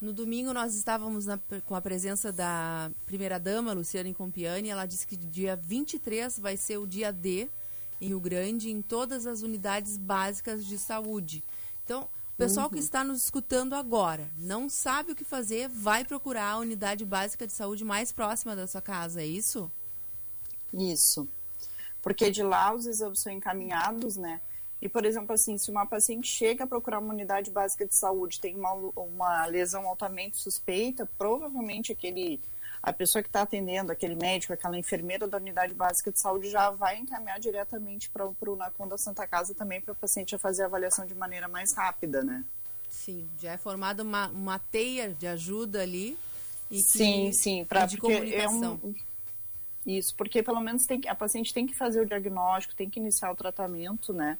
[0.00, 4.68] No domingo nós estávamos na- com a presença da primeira-dama, Luciane Compiani.
[4.70, 7.48] Ela disse que dia 23 vai ser o dia D
[8.00, 11.44] em Rio Grande, em todas as unidades básicas de saúde.
[11.84, 12.80] Então, o pessoal que Uhum.
[12.82, 17.52] está nos escutando agora, não sabe o que fazer, vai procurar a unidade básica de
[17.52, 19.70] saúde mais próxima da sua casa, é isso?
[20.72, 21.28] Isso.
[22.00, 24.40] Porque de lá os exames são encaminhados, né?
[24.82, 28.40] E, por exemplo, assim, se uma paciente chega a procurar uma unidade básica de saúde,
[28.40, 32.40] tem uma, uma lesão altamente suspeita, provavelmente aquele
[32.82, 36.70] a pessoa que está atendendo, aquele médico, aquela enfermeira da unidade básica de saúde já
[36.70, 40.62] vai encaminhar diretamente para o NACOM da Santa Casa também para o paciente já fazer
[40.62, 42.42] a avaliação de maneira mais rápida, né?
[42.88, 46.16] Sim, já é formada uma, uma teia de ajuda ali
[46.70, 48.80] e que- Sim, sim, pra, e de porque é comunicação.
[48.82, 48.94] um,
[49.86, 52.98] isso, porque pelo menos tem que, a paciente tem que fazer o diagnóstico, tem que
[52.98, 54.38] iniciar o tratamento, né?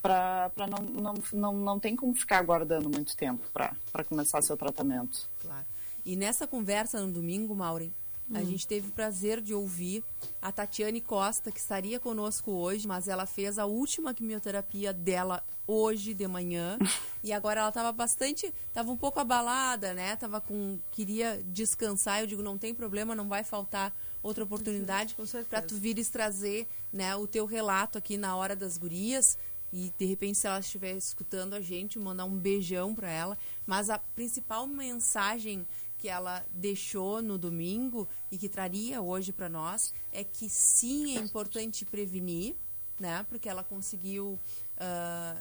[0.00, 5.28] Para não, não, não, não tem como ficar aguardando muito tempo para começar seu tratamento.
[5.40, 5.66] Claro.
[6.04, 7.92] E nessa conversa no domingo, Maureen,
[8.32, 8.44] a Hum.
[8.44, 10.04] gente teve o prazer de ouvir
[10.40, 16.14] a Tatiane Costa, que estaria conosco hoje, mas ela fez a última quimioterapia dela hoje
[16.14, 16.78] de manhã.
[17.24, 20.14] e agora ela estava bastante, estava um pouco abalada, né?
[20.16, 22.20] Tava com queria descansar.
[22.20, 25.16] Eu digo, não tem problema, não vai faltar outra oportunidade
[25.48, 29.38] para tu vires trazer, né, o teu relato aqui na hora das gurias.
[29.72, 33.38] E de repente, se ela estiver escutando a gente, mandar um beijão para ela.
[33.66, 35.66] Mas a principal mensagem
[35.98, 41.20] que ela deixou no domingo e que traria hoje para nós é que sim é
[41.20, 42.54] importante prevenir,
[42.98, 43.26] né?
[43.28, 44.38] Porque ela conseguiu
[44.78, 45.36] ah,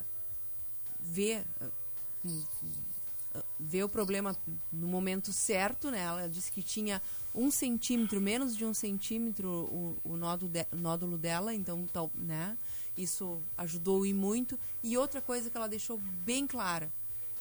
[0.99, 1.69] ver ah,
[3.59, 4.35] ver o problema
[4.71, 5.99] no momento certo, né?
[6.01, 7.01] Ela disse que tinha
[7.33, 12.57] um centímetro, menos de um centímetro o, o nódulo, de- nódulo dela, então, tal, né?
[12.97, 14.59] Isso ajudou e muito.
[14.81, 16.91] E outra coisa que ela deixou bem clara,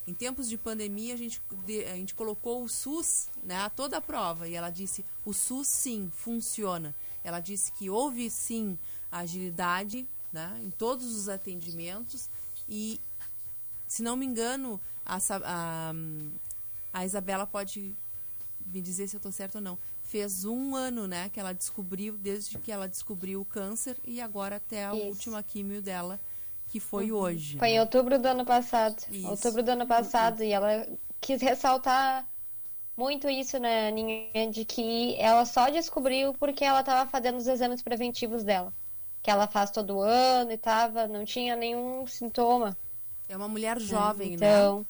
[0.07, 1.43] em tempos de pandemia, a gente,
[1.91, 4.49] a gente colocou o SUS né, a toda a prova.
[4.49, 6.95] E ela disse: o SUS sim funciona.
[7.25, 8.79] Ela disse que houve sim
[9.11, 12.29] agilidade né, em todos os atendimentos.
[12.69, 13.01] E,
[13.89, 15.93] se não me engano, a, a,
[16.93, 17.97] a Isabela pode
[18.67, 19.79] me dizer se eu estou certo ou não.
[20.03, 24.57] Fez um ano né, que ela descobriu, desde que ela descobriu o câncer, e agora
[24.57, 25.07] até a Isso.
[25.07, 26.21] última químio dela,
[26.69, 27.59] que foi hoje.
[27.59, 27.81] Foi em né?
[27.81, 28.97] outubro do ano passado.
[29.11, 29.29] Isso.
[29.29, 30.43] Outubro do ano passado.
[30.43, 30.87] E ela
[31.21, 32.27] quis ressaltar
[32.97, 34.51] muito isso, né, Aninha?
[34.51, 38.73] De que ela só descobriu porque ela estava fazendo os exames preventivos dela.
[39.23, 42.77] Que ela faz todo ano e tava, não tinha nenhum sintoma.
[43.29, 44.87] É uma mulher jovem, então, né?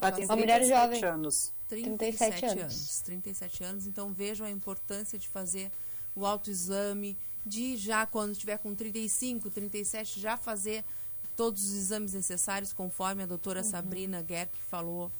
[0.00, 1.04] Ela tem Uma mulher 37 jovem.
[1.04, 1.52] anos.
[1.76, 3.00] 37 37 anos.
[3.00, 3.86] 37 anos.
[3.86, 5.70] Então vejam a importância de fazer
[6.14, 10.84] o autoexame, de já quando tiver com 35, 37, já fazer
[11.36, 15.10] todos os exames necessários, conforme a doutora Sabrina Gerck falou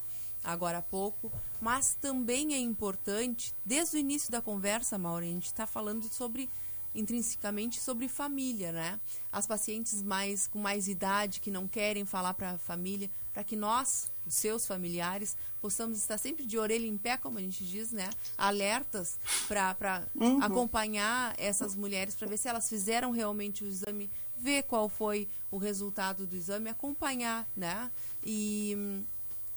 [0.45, 1.33] agora há pouco.
[1.61, 6.49] Mas também é importante, desde o início da conversa, Maureen, a gente está falando sobre
[6.95, 9.01] intrinsecamente sobre família, né?
[9.31, 13.57] As pacientes mais com mais idade que não querem falar para a família, para que
[13.57, 17.93] nós, os seus familiares, possamos estar sempre de orelha em pé, como a gente diz,
[17.93, 18.11] né?
[18.37, 19.19] Alertas
[19.49, 20.43] para Uhum.
[20.43, 25.57] acompanhar essas mulheres para ver se elas fizeram realmente o exame, ver qual foi o
[25.57, 27.91] resultado do exame, acompanhar, né?
[28.25, 29.03] E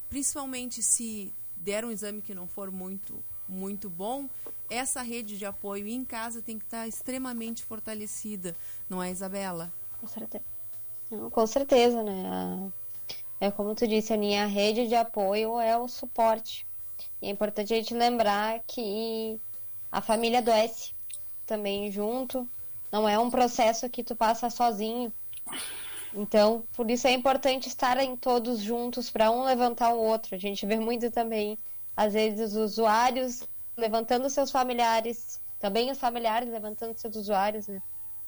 [0.09, 4.27] principalmente se der um exame que não for muito muito bom,
[4.71, 8.55] essa rede de apoio em casa tem que estar extremamente fortalecida,
[8.89, 9.71] não é, Isabela?
[9.99, 10.43] com certeza.
[11.11, 12.27] Não, com certeza, né?
[12.27, 12.84] A-
[13.39, 16.65] É como tu disse, a rede de apoio é o suporte.
[17.21, 19.39] E é importante a gente lembrar que
[19.91, 20.93] a família adoece
[21.45, 22.49] também junto.
[22.91, 25.11] Não é um processo que tu passa sozinho.
[26.13, 30.33] Então, por isso é importante estarem todos juntos para um levantar o outro.
[30.33, 31.57] A gente vê muito também,
[31.95, 33.43] às vezes, os usuários
[33.75, 37.81] levantando seus familiares, também os familiares levantando seus usuários, né?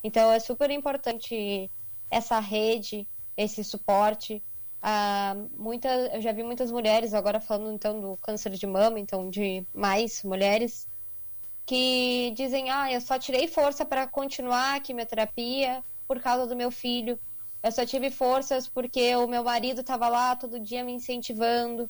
[0.03, 1.71] Então, é super importante
[2.11, 4.43] essa rede, esse suporte.
[5.57, 9.65] Muita, eu já vi muitas mulheres, agora falando então do câncer de mama, então de
[9.73, 10.87] mais mulheres,
[11.65, 16.71] que dizem: Ah, eu só tirei força para continuar a quimioterapia por causa do meu
[16.71, 17.19] filho.
[17.61, 21.89] Eu só tive forças porque o meu marido estava lá todo dia me incentivando.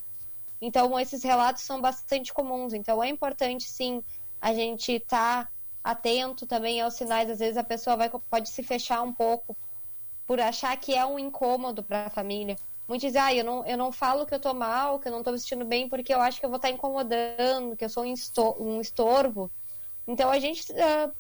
[0.60, 2.74] Então, esses relatos são bastante comuns.
[2.74, 4.04] Então, é importante, sim,
[4.42, 5.52] a gente estar
[5.84, 7.30] atento também aos sinais.
[7.30, 9.56] Às vezes, a pessoa vai, pode se fechar um pouco
[10.26, 12.56] por achar que é um incômodo para a família.
[12.88, 15.21] Muitos dizem, ah, eu não, eu não falo que eu tô mal, que eu não
[15.21, 18.13] tô vestindo bem, porque eu acho que eu vou estar incomodando, que eu sou um,
[18.13, 19.52] esto um estorvo.
[20.08, 21.12] Então, a gente, ah,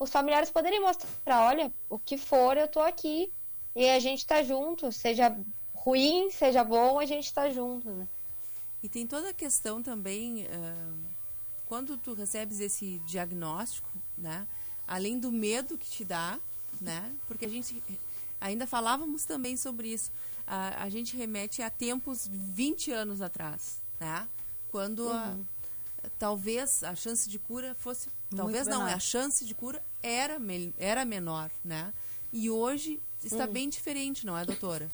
[0.00, 3.32] os familiares poderem mostrar, olha, o que for, eu tô aqui.
[3.74, 5.34] E a gente tá junto, seja
[5.72, 8.08] ruim, seja bom, a gente tá junto, né?
[8.82, 10.92] E tem toda a questão também, ah,
[11.68, 14.46] quando tu recebes esse diagnóstico, né?
[14.88, 16.36] Além do medo que te dá,
[16.80, 17.14] né?
[17.28, 17.80] Porque a gente
[18.40, 20.10] ainda falávamos também sobre isso.
[20.54, 24.28] A, a gente remete a tempos 20 anos atrás, né?
[24.70, 25.36] Quando a-
[26.18, 30.36] talvez a chance de cura fosse, talvez não, a chance de cura era
[30.78, 31.94] era menor, né?
[32.30, 34.90] E hoje está bem diferente, não é, doutora?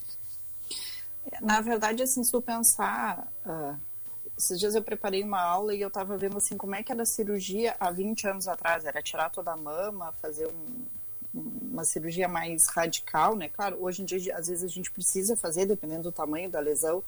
[1.40, 3.76] Na verdade, assim, se tu pensar, ah,
[4.36, 7.02] esses dias eu preparei uma aula e eu tava vendo assim como é que era
[7.02, 10.86] a cirurgia há 20 anos atrás, era tirar toda a mama, fazer um-
[11.34, 13.48] uma cirurgia mais radical, né?
[13.48, 17.02] Claro, hoje em dia às vezes a gente precisa fazer dependendo do tamanho da lesão,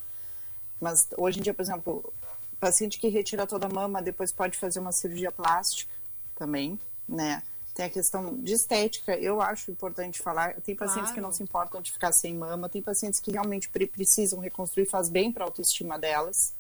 [0.81, 2.13] mas hoje em dia, por exemplo,
[2.59, 5.93] paciente que retira toda a mama depois pode fazer uma cirurgia plástica
[6.37, 7.43] também, né?
[7.75, 10.55] Tem a questão de estética, eu acho importante falar.
[10.61, 11.37] Tem pacientes que não Claro.
[11.37, 15.31] se importam de ficar sem mama, tem pacientes que realmente pre- precisam reconstruir, faz bem
[15.33, 16.53] para a autoestima delas,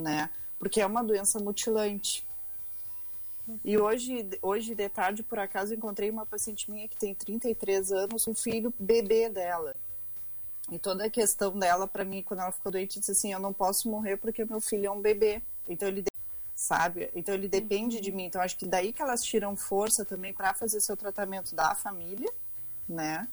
[0.00, 0.30] né?
[0.58, 2.25] Porque é uma doença mutilante.
[3.64, 8.26] E hoje, hoje de tarde, por acaso, encontrei uma paciente minha que tem 33 anos,
[8.26, 9.74] um filho bebê dela.
[10.70, 13.52] E toda a questão dela, para mim, quando ela ficou doente, disse assim: Eu não
[13.52, 15.40] posso morrer porque meu filho é um bebê.
[15.68, 16.04] Então ele,
[16.54, 17.10] sabe?
[17.14, 18.24] Então ele depende de mim.
[18.24, 22.30] Então acho que daí que elas tiram força também para fazer seu tratamento da família,
[22.88, 23.28] né?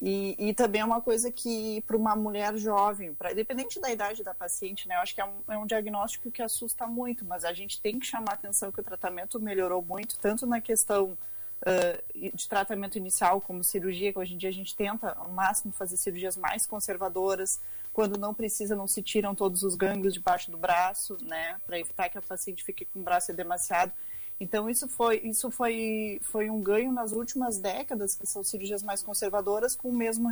[0.00, 4.22] E, e também é uma coisa que, para uma mulher jovem, pra, independente da idade
[4.22, 7.44] da paciente, né, eu acho que é um, é um diagnóstico que assusta muito, mas
[7.44, 11.16] a gente tem que chamar atenção que o tratamento melhorou muito, tanto na questão
[11.64, 15.72] ah, de tratamento inicial, como cirurgia, que hoje em dia a gente tenta ao máximo
[15.72, 17.60] fazer cirurgias mais conservadoras,
[17.92, 22.08] quando não precisa, não se tiram todos os gânglios debaixo do braço, né, para evitar
[22.10, 23.92] que a paciente fique com o braço demasiado.
[24.38, 29.02] Então isso foi isso foi foi um ganho nas últimas décadas, que são cirurgias mais
[29.02, 30.28] conservadoras com o mesmo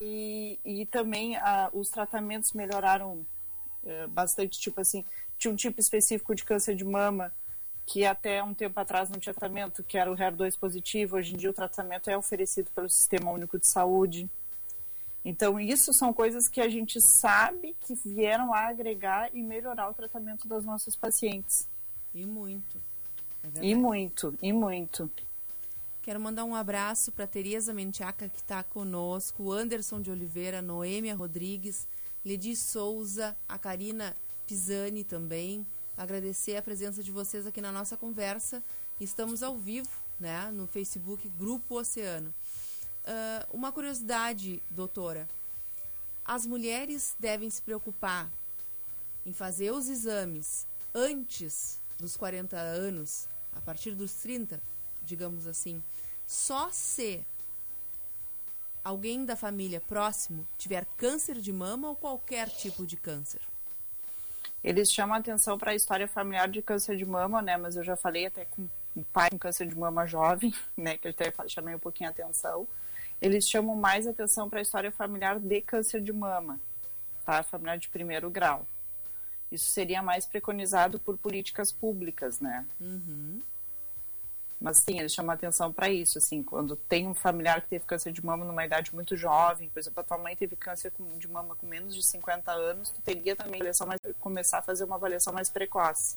[0.00, 3.26] e, e também ah, os tratamentos melhoraram
[3.84, 5.04] eh, bastante, tipo assim,
[5.38, 7.32] tinha um tipo específico de câncer de mama
[7.86, 11.38] que até um tempo atrás não tinha tratamento, que era o HER2 positivo, hoje em
[11.38, 14.28] dia o tratamento é oferecido pelo Sistema Único de Saúde.
[15.24, 19.94] Então, isso são coisas que a gente sabe que vieram a agregar e melhorar o
[19.94, 21.68] tratamento das nossas pacientes.
[22.14, 22.78] E muito.
[23.56, 25.10] É E muito, e muito.
[26.02, 31.86] Quero mandar um abraço para Tereza Mentiaca, que está conosco, Anderson de Oliveira, Noêmia Rodrigues,
[32.24, 34.16] Ledi Souza, a Karina
[34.46, 35.66] Pisani também.
[35.96, 38.62] Agradecer a presença de vocês aqui na nossa conversa.
[38.98, 42.32] Estamos ao vivo, né, no Facebook Grupo Oceano.
[43.06, 45.28] Ah, uma curiosidade, doutora.
[46.24, 48.30] As mulheres devem se preocupar
[49.24, 54.60] em fazer os exames antes dos 40 anos, a partir dos 30,
[55.02, 55.82] digamos assim,
[56.26, 57.24] só se
[58.84, 63.40] alguém da família próximo tiver câncer de mama ou qualquer tipo de câncer.
[64.62, 67.56] Eles chamam atenção para a história familiar de câncer de mama, né?
[67.56, 70.98] Mas eu já falei até com um pai com câncer de mama jovem, né?
[70.98, 72.66] Que até chamei um pouquinho a atenção.
[73.20, 76.60] Eles chamam mais atenção para a história familiar de câncer de mama,
[77.24, 77.42] tá?
[77.42, 78.66] Familiar de primeiro grau.
[79.50, 82.66] Isso seria mais preconizado por políticas públicas, né?
[82.80, 83.40] Uhum.
[84.60, 88.12] Mas sim, eles chamam atenção para isso, assim, quando tem um familiar que teve câncer
[88.12, 91.54] de mama numa idade muito jovem, por exemplo, a tua mãe teve câncer de mama
[91.54, 95.32] com menos de 50 anos, tu teria também avaliação mais, começar a fazer uma avaliação
[95.32, 96.16] mais precoce.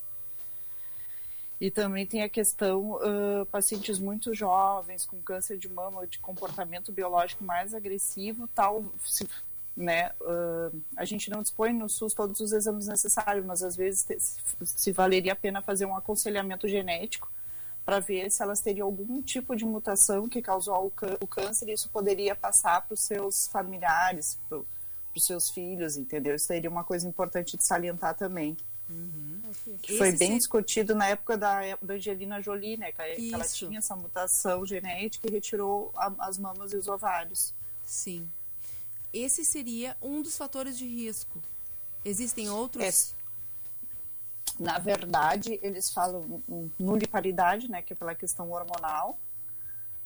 [1.61, 6.91] E também tem a questão, ah, pacientes muito jovens com câncer de mama, de comportamento
[6.91, 9.29] biológico mais agressivo, tal, se-
[9.77, 14.07] né, ah, a gente não dispõe no SUS todos os exames necessários, mas às vezes
[14.65, 17.31] se valeria a pena fazer um aconselhamento genético
[17.85, 20.91] para ver se elas teriam algum tipo de mutação que causou
[21.21, 24.59] o câncer e isso poderia passar para os seus familiares, para
[25.15, 26.35] os seus filhos, entendeu?
[26.35, 28.57] Isso seria uma coisa importante de salientar também.
[29.81, 32.91] Que foi Esse bem se- discutido na época da, da Angelina Jolie, né?
[32.91, 37.53] Que, que ela tinha essa mutação genética e retirou a- as mamas e os ovários.
[37.85, 38.29] Sim.
[39.13, 41.41] Esse seria um dos fatores de risco.
[42.05, 43.13] Existem outros?
[43.17, 43.21] É.
[44.63, 46.41] Na verdade, eles falam
[46.79, 49.17] nuliparidade, né, que é pela questão hormonal,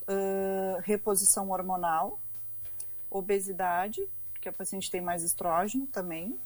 [0.08, 2.20] ãh, reposição hormonal,
[3.10, 6.38] obesidade, porque a paciente tem mais estrógeno também,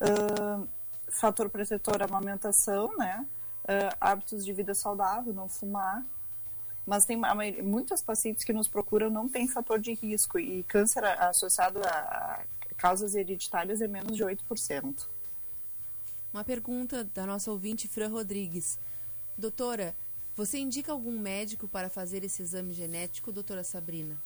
[0.00, 0.66] ãh,
[1.12, 3.26] fator protetor amamentação, né,
[3.68, 6.04] ãh, hábitos de vida saudável, não fumar.
[6.86, 11.04] Mas tem maioria- muitas pacientes que nos procuram não tem fator de risco e câncer
[11.04, 12.44] associado a a
[12.76, 15.06] causas hereditárias é menos de 8%.
[16.34, 18.76] Uma pergunta da nossa ouvinte Fran Rodrigues.
[19.38, 19.94] Doutora,
[20.34, 24.20] você indica algum médico para fazer esse exame genético, doutora Sabrina?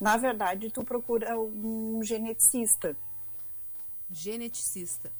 [0.00, 2.96] Na verdade, tu procura um geneticista,
[4.08, 5.10] Geneticista.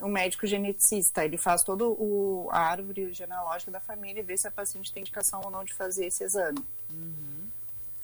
[0.00, 1.24] Um médico geneticista.
[1.24, 1.84] Ele faz toda
[2.50, 5.74] a árvore genealógica da família e vê se a paciente tem indicação ou não de
[5.74, 6.64] fazer esse exame.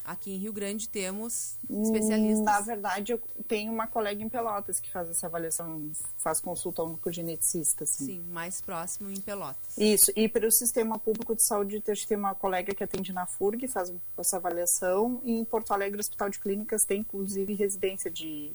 [0.05, 2.45] Aqui em Rio Grande temos especialistas.
[2.45, 7.11] Na verdade, eu tenho uma colega em Pelotas que faz essa avaliação, faz consulta único
[7.11, 7.85] geneticista.
[7.85, 8.05] Assim.
[8.05, 9.79] Sim, mais próximo em Pelotas.
[9.79, 13.25] Isso, e para o sistema público de saúde, eu tenho uma colega que atende na
[13.25, 18.11] FURG, faz essa avaliação, e em Porto Alegre, o Hospital de Clínicas tem, inclusive, residência
[18.11, 18.53] de,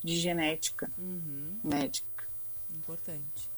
[0.00, 0.88] de genética
[1.64, 2.13] médica.
[2.84, 3.50] Importante.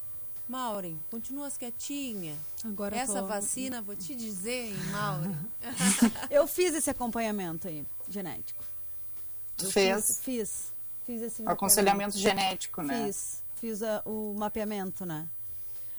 [0.48, 2.36] Maureen, continuas quietinha.
[2.64, 5.36] Agora Essa tô- vacina, vou te dizer, hein, Maureen?
[6.30, 8.62] Eu fiz esse acompanhamento aí, genético.
[9.56, 10.06] Tu Eu fez?
[10.06, 10.72] Fiz, fiz.
[11.04, 13.06] fiz esse Aconselhamento genético, né?
[13.06, 15.26] Fiz, fiz a- o mapeamento, né?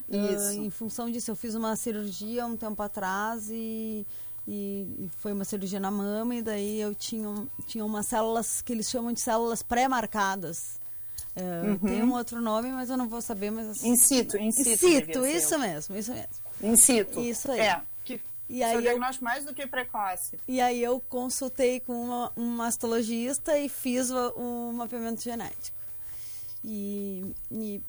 [0.08, 0.48] Isso.
[0.48, 4.06] Ah, em função disso, eu fiz uma cirurgia um tempo atrás e,
[4.46, 8.72] e e foi uma cirurgia na mama e daí eu tinha, tinha umas células que
[8.72, 10.80] eles chamam de células pré-marcadas.
[11.40, 11.78] É, Uhum.
[11.78, 13.50] Tem um outro nome, mas eu não vou saber.
[13.50, 15.36] Mas In situ, in situ In situ, devia ser.
[15.36, 16.28] isso mesmo, isso mesmo.
[16.62, 17.20] In situ.
[17.20, 17.60] Isso aí.
[17.60, 17.80] É.
[18.04, 20.38] Que E seu aí eu- diagnóstico mais do que precoce.
[20.48, 25.76] E aí eu consultei com uma, um mastologista e fiz o, o mapeamento genético.
[26.64, 27.80] E, e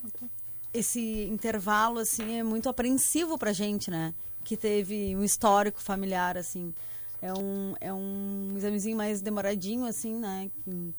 [0.74, 4.14] esse intervalo, assim, é muito apreensivo pra gente, né?
[4.44, 6.74] Que teve um histórico familiar, assim.
[7.22, 10.50] É um, é um examezinho mais demoradinho, assim, né?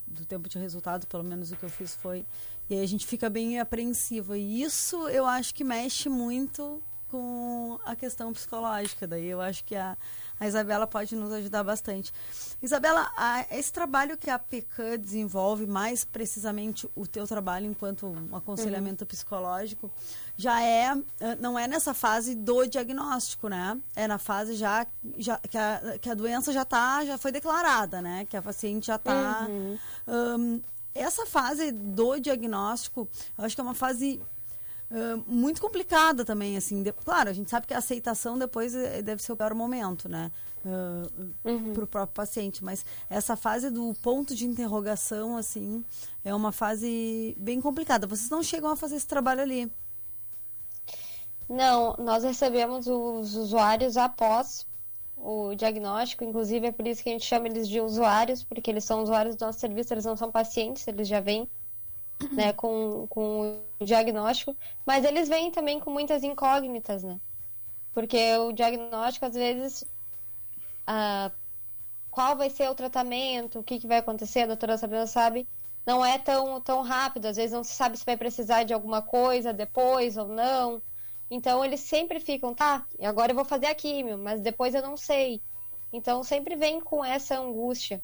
[0.07, 2.27] Do tempo de resultado, pelo menos o que eu fiz foi.
[2.69, 4.37] E aí a gente fica bem apreensivo.
[4.37, 9.07] E isso eu acho que mexe muito com a questão psicológica.
[9.07, 9.97] Daí eu acho que a,
[10.41, 12.13] a Isabela pode nos ajudar bastante.
[12.63, 18.35] Isabela, a- esse trabalho que a PECAM desenvolve, mais precisamente o teu trabalho enquanto um
[18.35, 19.91] aconselhamento psicológico,
[20.37, 23.79] já é, eh, não é nessa fase do diagnóstico, né?
[23.95, 24.87] É na fase já,
[25.19, 28.25] já que, a, que a doença já tá, já foi declarada, né?
[28.29, 29.47] Que a paciente já está
[30.95, 33.07] essa fase do diagnóstico,
[33.39, 34.21] eu acho que é uma fase
[35.27, 36.83] muito complicada também, assim.
[36.83, 40.09] De- claro, a gente sabe que a aceitação depois eh, deve ser o pior momento,
[40.09, 40.31] né?
[41.73, 45.83] Para o próprio paciente, mas essa fase do ponto de interrogação, assim,
[46.25, 48.07] é uma fase bem complicada.
[48.07, 49.71] Vocês não chegam a fazer esse trabalho ali.
[51.49, 54.67] Não, nós recebemos os usuários após
[55.17, 58.85] o diagnóstico, inclusive é por isso que a gente chama eles de usuários, porque eles
[58.85, 61.49] são usuários do nosso serviço, eles não são pacientes, eles já vêm
[62.33, 64.57] né, com, com o diagnóstico,
[64.87, 67.19] mas eles vêm também com muitas incógnitas, né?
[67.93, 69.85] Porque o diagnóstico, às vezes,
[70.87, 71.31] ah,
[72.11, 75.49] qual vai ser o tratamento, o que, que vai acontecer, a doutora Sabrina sabe,
[75.87, 79.03] não é tão, tão rápido, às vezes não se sabe se vai precisar de alguma
[79.03, 80.83] coisa depois ou não.
[81.31, 84.97] Então eles sempre ficam, tá, agora eu vou fazer a químio, mas depois eu não
[84.97, 85.41] sei.
[85.93, 88.03] Então sempre vem com essa angústia.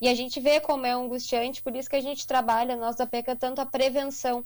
[0.00, 3.06] E a gente vê como é angustiante, por isso que a gente trabalha, nós da
[3.06, 4.44] PECA, tanto a prevenção.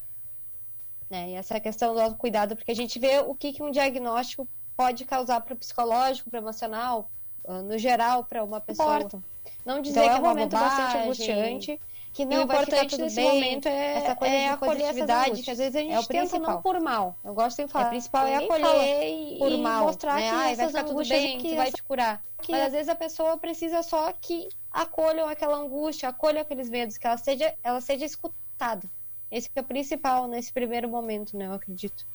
[1.09, 1.31] Né?
[1.31, 5.05] E essa questão do autocuidado, porque a gente vê o que, que um diagnóstico pode
[5.05, 7.11] causar para o psicológico, para o emocional,
[7.47, 8.97] ah, no geral, para uma pessoa.
[8.97, 9.23] Importa.
[9.65, 11.81] Não dizer Então, que é é um momento bastante angustiante.
[12.13, 14.53] Que e não o vai ficar importante nesse bem, momento é, essa coisa é de
[14.53, 15.43] acolher angústias.
[15.45, 16.55] que às vezes a gente é o tenta principal.
[16.55, 17.17] não por mal.
[17.25, 17.85] Eu gosto de falar.
[17.85, 20.21] É, o principal é acolher e, por e mal, mostrar né?
[20.21, 22.23] que Ai, vai essas ficar tudo angústias bem, que que vai essa- te curar.
[22.47, 27.07] Mas às vezes a pessoa precisa só que acolham aquela angústia, acolham aqueles medos, que
[27.07, 28.89] ela seja, ela seja escutada.
[29.31, 31.47] Esse que é o principal nesse primeiro momento, né?
[31.47, 32.05] Eu acredito.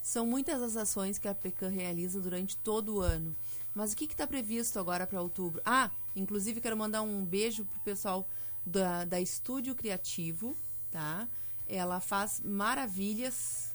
[0.00, 3.34] São muitas as ações que a PECAM realiza durante todo o ano.
[3.74, 5.60] Mas o que está previsto agora para outubro?
[5.64, 8.26] Ah, inclusive quero mandar um beijo pro pessoal
[8.68, 10.56] da, da Estúdio Criativo,
[10.90, 11.28] tá?
[11.66, 13.74] Ela faz maravilhas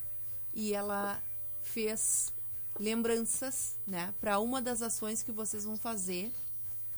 [0.53, 1.21] e ela
[1.61, 2.33] fez
[2.79, 6.31] lembranças, né, para uma das ações que vocês vão fazer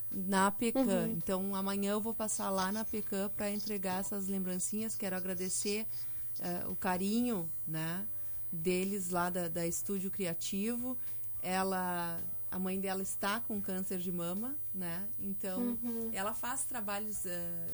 [0.10, 0.82] na PECAM.
[0.82, 1.12] Uhum.
[1.12, 4.96] Então, amanhã eu vou passar lá na PECAM para entregar essas lembrancinhas.
[4.96, 5.86] Quero agradecer
[6.40, 8.08] eh, o carinho, né,
[8.52, 10.98] deles lá da, da Estúdio Criativo.
[11.42, 15.08] Ela, a mãe dela está com câncer de mama, né?
[15.20, 16.10] Então, Uhum.
[16.14, 17.74] ela faz trabalhos eh,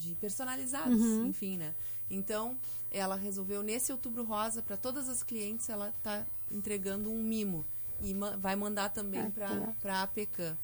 [0.00, 1.22] de personalizados, Uhum.
[1.22, 1.74] enfim, né?
[2.10, 2.56] Então,
[2.90, 7.64] ela resolveu nesse Outubro Rosa para todas as clientes, ela está entregando um mimo
[8.00, 10.56] e ma- vai mandar também Ah, para para a APECAM.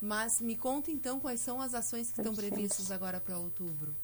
[0.00, 3.94] Mas me conta então quais são as ações que estão previstas agora para outubro.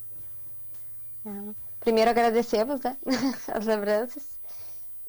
[1.24, 2.98] Ah, Primeiro agradecemos, né?
[3.48, 4.38] As lembranças.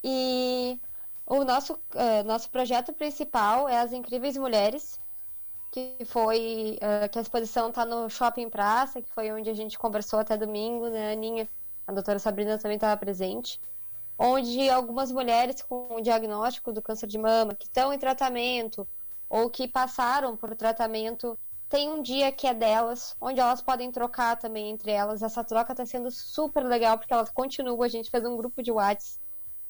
[0.04, 0.82] E
[1.28, 5.01] o nosso, eh, nosso projeto principal é as Incríveis Mulheres,
[5.72, 9.80] que foi eh, que a exposição está no Shopping Praça, que foi onde a gente
[9.80, 11.50] conversou até domingo, né, Aninha?
[11.88, 13.60] A doutora Sabrina também estava presente.
[14.20, 18.88] Onde algumas mulheres com o diagnóstico do câncer de mama, que estão em tratamento
[19.30, 24.38] ou que passaram por tratamento, tem um dia que é delas, onde elas podem trocar
[24.38, 25.24] também entre elas.
[25.24, 27.82] Essa troca está sendo super legal, porque elas continuam.
[27.82, 29.22] A gente fez um grupo de WhatsApp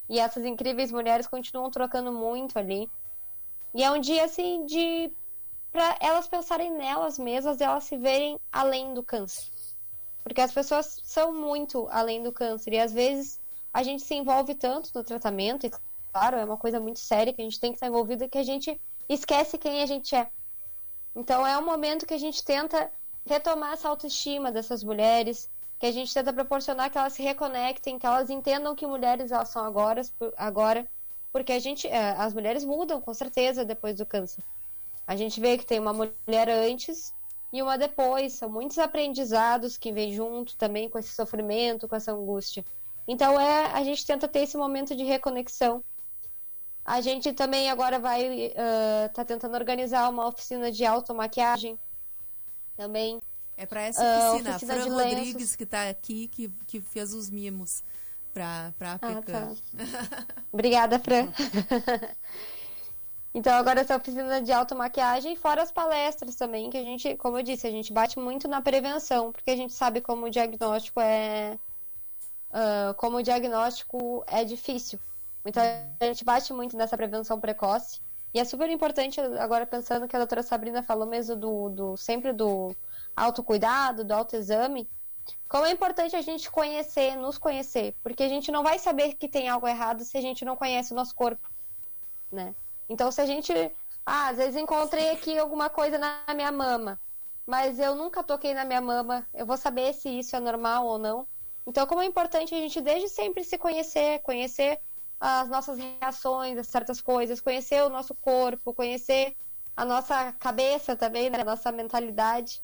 [0.10, 2.90] e essas incríveis mulheres continuam trocando muito ali.
[3.74, 5.12] E é um dia assim de
[5.72, 9.50] para elas pensarem nelas mesmas e elas se verem além do câncer.
[10.24, 13.40] Porque as pessoas são muito além do câncer e às vezes
[13.74, 15.72] a gente se envolve tanto no tratamento e
[16.12, 18.44] claro, é uma coisa muito séria que a gente tem que estar envolvido que a
[18.44, 20.30] gente esquece quem a gente é.
[21.16, 22.92] Então é um momento que a gente tenta
[23.26, 25.50] retomar essa autoestima dessas mulheres,
[25.80, 29.50] que a gente tenta proporcionar que elas se reconectem, que elas entendam que mulheres elas
[29.50, 30.02] são agora,
[30.38, 30.88] agora
[31.32, 34.44] porque a gente, eh, as mulheres mudam com certeza depois do câncer.
[35.12, 37.14] A gente vê que tem uma mulher antes
[37.52, 38.32] e uma depois.
[38.32, 42.64] São muitos aprendizados que vêm junto também com esse sofrimento, com essa angústia.
[43.06, 45.84] Então é, a gente tenta ter esse momento de reconexão.
[46.86, 51.78] A gente também agora vai uh, tá tentando organizar uma oficina de automaquiagem
[52.78, 53.22] também.
[53.58, 55.18] É para essa oficina, oficina a Fran de lenços.
[55.18, 57.84] Rodrigues, que tá aqui, que, que fez os mimos
[58.34, 59.58] pra, pra Ah, Pecan.
[60.54, 61.28] Obrigada, Fran.
[63.34, 67.44] então, agora essa oficina de automaquiagem, fora as palestras também, que a gente, como eu
[67.44, 71.58] disse, a gente bate muito na prevenção, porque a gente sabe como o diagnóstico é.
[72.52, 75.00] ah, como o diagnóstico é difícil.
[75.46, 75.64] Então,
[76.00, 78.02] a gente bate muito nessa prevenção precoce.
[78.34, 82.32] E é super importante, agora pensando que a doutora Sabrina falou mesmo do, do sempre
[82.34, 82.76] do
[83.16, 84.90] autocuidado, do autoexame,
[85.50, 89.28] como é importante a gente conhecer, nos conhecer, porque a gente não vai saber que
[89.28, 91.46] tem algo errado se a gente não conhece o nosso corpo,
[92.32, 92.56] né?
[92.92, 93.54] Então, se a gente,
[94.06, 97.00] ah, às vezes encontrei aqui alguma coisa na minha mama,
[97.48, 101.00] mas eu nunca toquei na minha mama, eu vou saber se isso é normal ou
[101.00, 101.26] não.
[101.66, 104.82] Então, como é importante a gente desde sempre se conhecer, conhecer
[105.18, 109.38] as nossas reações a certas coisas, conhecer o nosso corpo, conhecer
[109.74, 111.40] a nossa cabeça também, né?
[111.40, 112.62] a nossa mentalidade.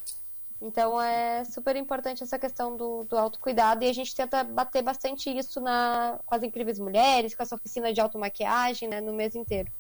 [0.60, 5.30] Então é super importante essa questão do, do autocuidado e a gente tenta bater bastante
[5.30, 9.72] isso na, com as incríveis mulheres, com essa oficina de automaquiagem, né, no mês inteiro.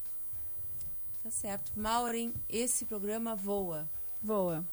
[1.27, 1.73] Tá certo.
[1.75, 3.85] Maureen, esse programa voa.
[4.23, 4.63] Voa.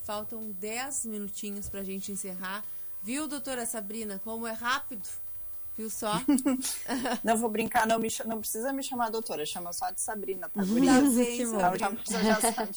[0.00, 2.62] Faltam 10 minutinhos pra gente encerrar.
[3.02, 5.08] Viu, doutora Sabrina, como é rápido?
[5.74, 6.12] Viu só?
[7.24, 10.60] Não vou brincar, não, me, não precisa me chamar doutora, chama só de Sabrina, tá?
[10.60, 11.78] Tá bem, Não, Sabrina.
[11.78, 12.72] já, já sabe.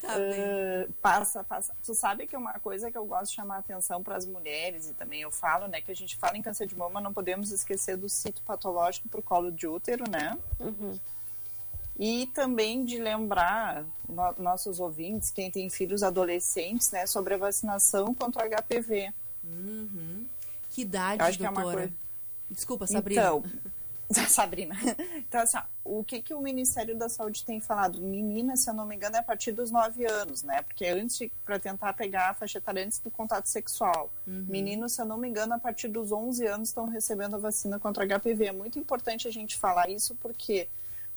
[0.00, 0.40] Tá bem.
[0.40, 1.76] Eh, passa, passa.
[1.84, 4.88] Tu sabe que uma coisa que eu gosto de chamar a atenção para as mulheres,
[4.88, 7.52] e também eu falo, né, que a gente fala em câncer de mama, não podemos
[7.52, 10.38] esquecer do cito patológico por colo de útero, né?
[11.98, 18.12] E também de lembrar no- nossos ouvintes, quem tem filhos adolescentes, né, sobre a vacinação
[18.14, 19.12] contra o HPV.
[19.44, 20.26] Uhum.
[20.70, 21.82] Que idade, Eu acho que é uma doutora?
[21.82, 21.94] coisa-
[22.50, 23.22] Desculpa, Sabrina.
[23.22, 23.42] Então,
[24.28, 24.76] Sabrina.
[25.16, 27.98] Então, assim, o que, que o Ministério da Saúde tem falado?
[28.00, 30.62] Menina, se eu não me engano, é a partir dos 9 anos, né?
[30.62, 34.12] Porque é antes, para tentar pegar a faixa etária antes do contato sexual.
[34.26, 34.44] Uhum.
[34.48, 37.80] Meninos, se eu não me engano, a partir dos 11 anos estão recebendo a vacina
[37.80, 38.44] contra HPV.
[38.46, 40.68] É muito importante a gente falar isso porque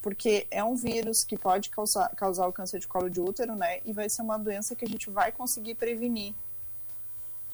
[0.02, 3.82] porque é um vírus que pode causar, causar o câncer de colo de útero, né?
[3.86, 6.34] E vai ser uma doença que a gente vai conseguir prevenir.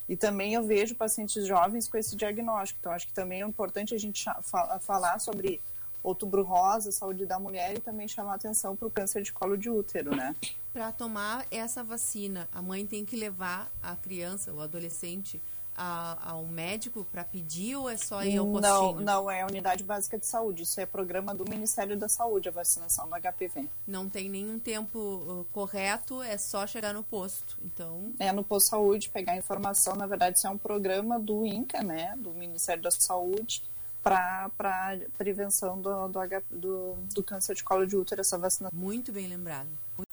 [0.07, 2.79] E também eu vejo pacientes jovens com esse diagnóstico.
[2.79, 4.23] Então, acho que também é importante a gente
[4.81, 5.59] falar sobre
[6.03, 9.69] outubro rosa, saúde da mulher e também chamar atenção para o câncer de colo de
[9.69, 10.35] útero, né?
[10.71, 15.41] Para tomar essa vacina, a mãe tem que levar a criança, o adolescente,
[15.78, 19.01] a, a um médico para pedir ou é só ir ao Não, postinho?
[19.05, 20.63] não é a unidade básica de saúde.
[20.63, 23.67] Isso é programa do Ministério da Saúde, a vacinação do HPV.
[23.88, 27.57] Não tem nenhum tempo uh, correto, é só chegar no posto.
[27.63, 29.95] Então, É no posto de saúde pegar informação.
[29.95, 32.13] Na verdade, isso é um programa do INCA, né?
[32.17, 33.63] Do Ministério da Saúde
[34.03, 34.51] para
[35.17, 36.19] prevenção do, do,
[36.51, 38.78] do, do câncer de colo de útero, essa vacinação.
[38.78, 39.67] muito bem lembrado.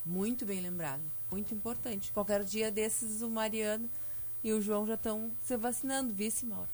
[0.05, 1.03] Muito bem lembrado.
[1.31, 2.11] Muito importante.
[2.13, 3.89] Qualquer dia desses, o Mariano
[4.43, 6.68] e o João já estão se vacinando, vice, Mauro?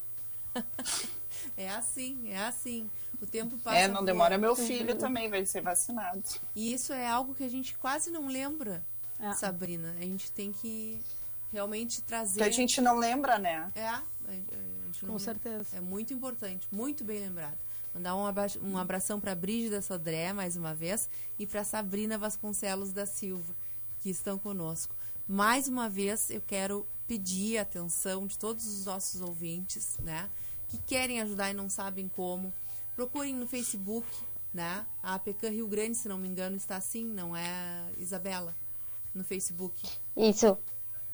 [1.56, 2.90] é assim, é assim.
[3.20, 3.76] O tempo passa.
[3.78, 4.38] É, não demora.
[4.38, 6.22] Meu filho também vai ser vacinado.
[6.54, 8.84] E isso é algo que a gente quase não lembra,
[9.20, 9.32] É.
[9.32, 9.94] Sabrina.
[9.98, 11.00] A gente tem que
[11.52, 12.38] realmente trazer.
[12.40, 13.70] Que a gente não lembra, né?
[13.74, 15.18] É, a, a gente não Com lembra.
[15.18, 15.76] certeza.
[15.76, 17.58] É muito importante, muito bem lembrado.
[17.92, 21.08] Mandar um, abra um abração para Brígida Sodré, mais uma vez,
[21.38, 23.54] e para Sabrina Vasconcelos da Silva,
[23.98, 24.94] que estão conosco.
[25.26, 30.28] Mais uma vez, eu quero pedir a atenção de todos os nossos ouvintes, né,
[30.68, 32.52] que querem ajudar e não sabem como.
[32.94, 34.06] Procurem no Facebook,
[34.52, 34.84] né?
[35.02, 38.54] A APK Rio Grande, se não me engano, está assim, não é, Isabela?
[39.14, 39.88] No Facebook.
[40.16, 40.58] Isso.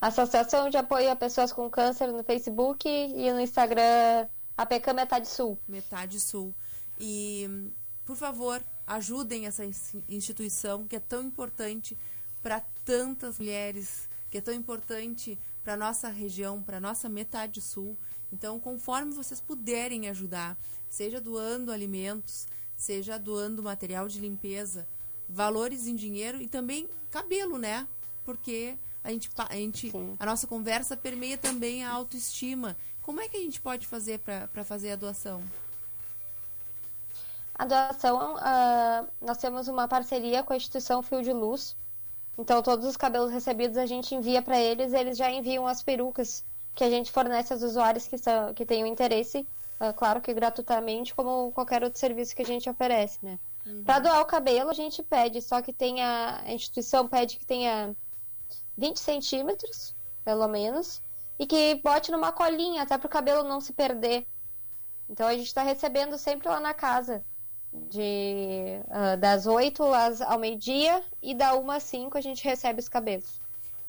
[0.01, 4.27] Associação de Apoio a Pessoas com Câncer no Facebook e no Instagram
[4.57, 5.57] APK Metade Sul.
[5.67, 6.53] Metade Sul.
[6.99, 7.71] E,
[8.05, 11.97] por favor, ajudem essa ins- instituição que é tão importante
[12.43, 17.97] para tantas mulheres, que é tão importante para nossa região, para nossa metade sul.
[18.31, 20.55] Então, conforme vocês puderem ajudar,
[20.87, 22.47] seja doando alimentos,
[22.77, 24.87] seja doando material de limpeza,
[25.27, 27.87] valores em dinheiro e também cabelo, né?
[28.23, 32.77] Porque a gente, a gente a nossa conversa permeia também a autoestima.
[33.01, 35.43] Como é que a gente pode fazer para fazer a doação?
[37.55, 41.75] A doação, ah, nós temos uma parceria com a instituição Fio de Luz.
[42.37, 46.43] Então, todos os cabelos recebidos a gente envia para eles, eles já enviam as perucas
[46.73, 49.47] que a gente fornece aos usuários que, são, que tenham interesse,
[49.79, 53.39] ah, claro que gratuitamente, como qualquer outro serviço que a gente oferece, né?
[53.83, 57.95] Para doar o cabelo, a gente pede, só que tenha, a instituição pede que tenha
[58.77, 61.01] 20 centímetros, pelo menos,
[61.39, 64.27] e que bote numa colinha, até para o cabelo não se perder.
[65.09, 67.23] Então a gente está recebendo sempre lá na casa,
[67.89, 72.79] de ah, das 8 às, ao meio-dia e da 1 às 5 a gente recebe
[72.79, 73.39] os cabelos.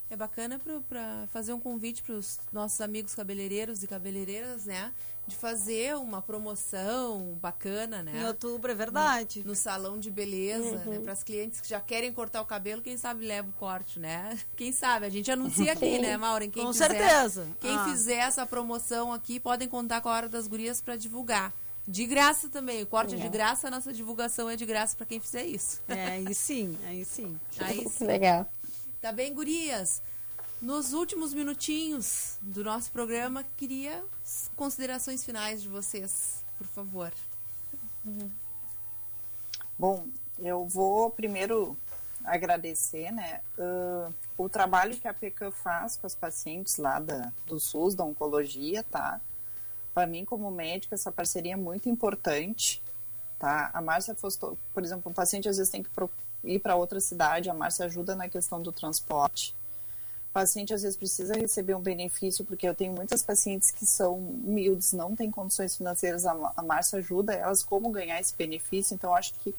[0.08, 4.92] É bacana para fazer um convite para os nossos amigos cabeleireiros e cabeleireiras, né?
[5.26, 8.20] De fazer uma promoção bacana, né?
[8.20, 9.40] Em outubro, é verdade.
[9.40, 10.90] No, no salão de beleza, Uhum.
[10.92, 11.00] né?
[11.00, 14.38] Para as clientes que já querem cortar o cabelo, quem sabe leva o corte, né?
[14.56, 15.06] Quem sabe?
[15.06, 15.98] A gente anuncia aqui, Sim.
[15.98, 16.50] né, Maureen?
[16.50, 17.44] Quem Com quiser, certeza.
[17.60, 17.84] Quem Ah.
[17.86, 21.52] fizer essa promoção aqui, podem contar com a Hora das Gurias para divulgar.
[21.86, 22.82] De graça também.
[22.82, 23.28] O corte é de É.
[23.28, 25.80] graça, a nossa divulgação é de graça para quem fizer isso.
[25.88, 27.38] É, aí sim, aí sim.
[27.60, 28.04] Aí sim.
[28.04, 28.50] Legal.
[29.00, 30.02] Tá bem, gurias?
[30.60, 34.02] Nos últimos minutinhos do nosso programa, queria
[34.56, 37.12] considerações finais de vocês, por favor.
[39.78, 40.06] Bom,
[40.38, 41.76] eu vou primeiro
[42.24, 47.60] agradecer, né, ãh, o trabalho que a PECAM faz com as pacientes lá da, do
[47.60, 49.20] SUS, da oncologia, tá?
[49.96, 52.82] Para mim, como médica, essa parceria é muito importante,
[53.38, 53.70] tá?
[53.72, 55.88] A Márcia Fosto, por exemplo, um paciente às vezes tem que
[56.44, 59.56] ir para outra cidade, a Márcia ajuda na questão do transporte.
[60.28, 64.18] O paciente às vezes precisa receber um benefício, porque eu tenho muitas pacientes que são
[64.18, 69.32] humildes, não têm condições financeiras, a, Márcia ajuda elas como ganhar esse benefício, então acho
[69.40, 69.54] que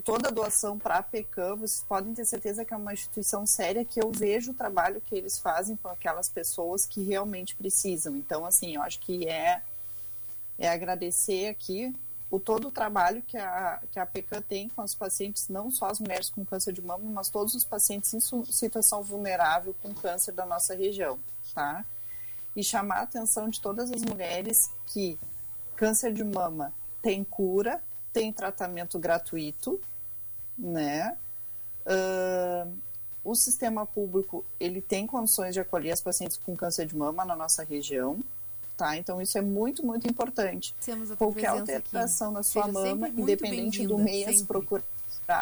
[0.00, 4.02] toda doação para a PECAM, vocês podem ter certeza que é uma instituição séria que
[4.02, 8.16] eu vejo o trabalho que eles fazem com aquelas pessoas que realmente precisam.
[8.16, 9.62] Então, assim, eu acho que é,
[10.58, 11.94] é agradecer aqui
[12.30, 15.86] o todo o trabalho que a, que a PECAM tem com os pacientes, não só
[15.86, 20.32] as mulheres com câncer de mama, mas todos os pacientes em situação vulnerável com câncer
[20.32, 21.18] da nossa região,
[21.52, 21.84] tá?
[22.54, 25.18] E chamar a atenção de todas as mulheres que
[25.74, 26.72] câncer de mama
[27.02, 27.82] tem cura,
[28.12, 29.80] tem tratamento gratuito,
[30.60, 31.16] né?
[31.86, 32.68] Ahn,
[33.24, 37.36] o sistema público ele tem condições de acolher as pacientes com câncer de mama na
[37.36, 38.18] nossa região,
[38.76, 38.96] tá?
[38.96, 40.74] Então isso é muito muito importante.
[40.84, 41.86] Temos a tua Qualquer presença aqui.
[41.96, 44.46] alteração na sua Seja mama, independente do mês, sempre.
[44.46, 44.84] procurar,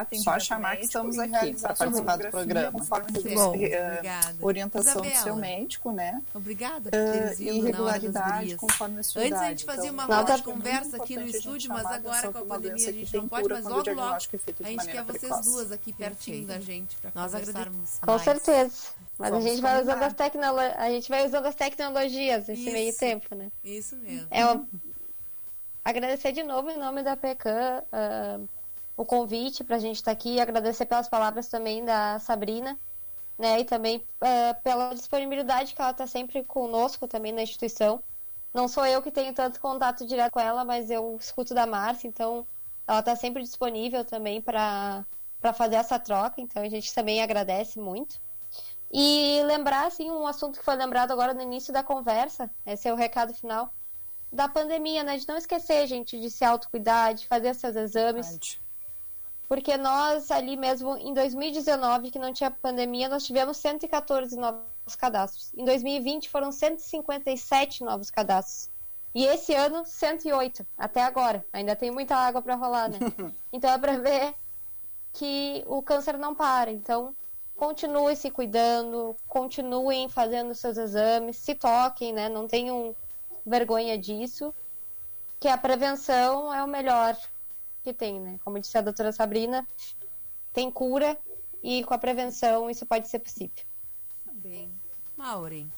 [0.04, 2.70] tem só chamar que estamos aqui para participar do programa.
[2.72, 4.36] Muito bom, eh, obrigada.
[4.40, 5.22] orientação do Isabela.
[5.24, 6.22] seu médico, né?
[6.34, 8.60] Obrigada por Eh, teres vindo e na Hora das regularidade Gurias.
[8.60, 11.26] conforme a sua Antes a gente fazia Então, uma eu roda de conversa aqui no
[11.26, 14.04] estúdio, mas agora com a pandemia a gente não tem pode, mas logo logo é
[14.04, 14.18] a
[14.68, 15.50] gente quer vocês precoce.
[15.50, 18.74] duas aqui pertinho da gente para Nós conversarmos Com certeza.
[19.18, 20.58] Mas Vamos a gente vai usando as tecnolo...
[20.60, 22.72] a gente vai usando as tecnologias nesse Isso.
[22.72, 23.50] meio tempo, né?
[23.64, 24.28] Isso mesmo.
[24.30, 24.64] É um-
[25.84, 28.38] agradecer de novo em nome da PECAM ah,
[28.98, 32.76] o convite para a gente estar aqui, agradecer pelas palavras também da Sabrina,
[33.38, 33.60] né?
[33.60, 38.02] E também ah, pela disponibilidade que ela está sempre conosco também na instituição.
[38.52, 42.08] Não sou eu que tenho tanto contato direto com ela, mas eu escuto da Márcia,
[42.08, 42.44] então
[42.88, 45.04] ela está sempre disponível também para
[45.54, 48.20] fazer essa troca, então a gente também agradece muito.
[48.92, 52.92] E lembrar, assim, um assunto que foi lembrado agora no início da conversa, esse é
[52.92, 53.72] o recado final,
[54.32, 55.18] da pandemia, né?
[55.18, 58.58] De não esquecer, gente, de se autocuidar, de fazer seus exames.
[59.48, 65.52] Porque nós, ali mesmo, em 2019, que não tinha pandemia, nós tivemos 114 novos cadastros.
[65.56, 68.70] Em 2020 foram 157 novos cadastros.
[69.14, 71.44] E esse ano, 108, até agora.
[71.50, 72.98] Ainda tem muita água para rolar, né?
[73.50, 74.34] então é para ver
[75.14, 76.70] que o câncer não para.
[76.70, 77.16] Então,
[77.56, 82.28] continue se cuidando, continuem fazendo seus exames, se toquem, né?
[82.28, 82.94] Não tenham
[83.46, 84.54] vergonha disso,
[85.40, 87.16] que a prevenção é o melhor
[87.88, 88.38] que tem, né?
[88.44, 89.66] Como disse a doutora Sabrina,
[90.52, 91.18] tem cura
[91.62, 93.64] e com a prevenção isso pode ser possível.
[94.34, 94.70] Bem.
[95.16, 95.70] Maureen.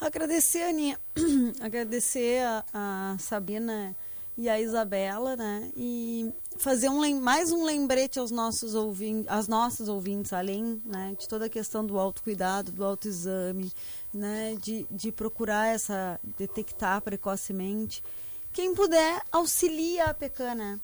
[0.00, 0.98] Agradecer, Aninha,
[1.60, 3.96] agradecer a, a Sabina
[4.36, 5.72] e a Isabela, né?
[5.76, 11.26] E fazer um, mais um lembrete aos nossos ouvintes, às nossas ouvintes, além né, de
[11.26, 13.72] toda a questão do autocuidado, do autoexame,
[14.14, 14.56] né?
[14.62, 18.04] De, de procurar essa, detectar precocemente.
[18.52, 20.80] Quem puder, auxilia a PECAN, né?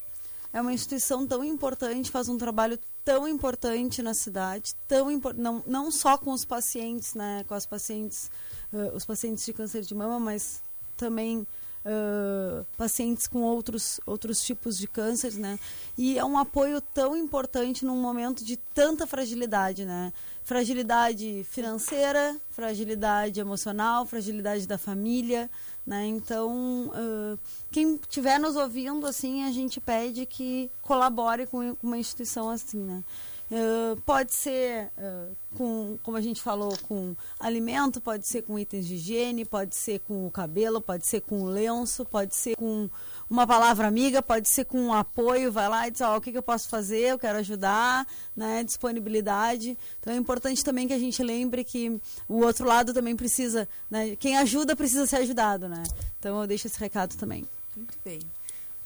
[0.55, 5.91] É uma instituição tão importante, faz um trabalho tão importante na cidade, tão não, não
[5.91, 8.31] só com os pacientes, né, com as pacientes,
[8.73, 10.63] eh, os pacientes de câncer de mama, mas
[10.97, 11.45] também
[11.85, 15.59] eh, pacientes com outros outros tipos de câncer, né?
[15.99, 20.13] E é um apoio tão importante num momento de tanta fragilidade, né?
[20.45, 25.51] Fragilidade financeira, fragilidade emocional, fragilidade da família,
[25.87, 26.07] né?
[26.07, 27.39] Então, eh,
[27.71, 33.05] quem estiver nos ouvindo, assim, a gente pede que colabore com uma instituição assim, né?
[33.51, 38.87] Eh, pode ser eh, com, como a gente falou, com alimento, pode ser com itens
[38.87, 42.89] de higiene, pode ser com o cabelo, pode ser com o lenço, pode ser com
[43.29, 46.33] uma palavra amiga, pode ser com um apoio, vai lá e diz, ó, o que,
[46.33, 48.07] que eu posso fazer, eu quero ajudar,
[48.37, 49.77] né, disponibilidade.
[50.01, 54.17] Então é importante também que a gente lembre que o outro lado também precisa, né,
[54.17, 55.83] quem ajuda precisa ser ajudado, né.
[56.19, 57.49] Então eu deixo esse recado também.
[57.77, 58.21] Muito bem.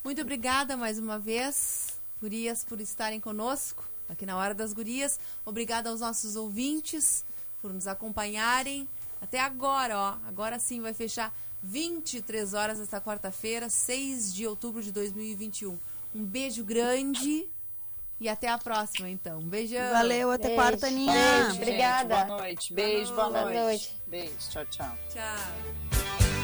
[0.03, 1.89] Muito obrigada mais uma vez,
[2.21, 5.21] gurias, por estarem conosco aqui na Hora das Gurias.
[5.45, 7.25] Obrigada aos nossos ouvintes
[7.61, 8.89] por nos acompanharem.
[9.21, 10.17] Até agora, ó.
[10.27, 15.79] Agora sim vai fechar 23 horas esta quarta-feira, 6 de outubro de 2021.
[16.15, 17.49] Um beijo grande
[18.21, 19.39] e até a próxima, então.
[19.39, 19.93] Um beijão.
[19.93, 20.61] Valeu, até Beijo.
[20.61, 21.13] quarta, Aninha.
[21.13, 22.25] Beijo, Gente, obrigada.
[22.25, 22.75] Boa noite.
[22.75, 23.57] Beijo, boa Boa noite.
[23.59, 24.03] noite.
[24.07, 24.99] Beijo, tchau, tchau.
[25.11, 26.38] Tchau.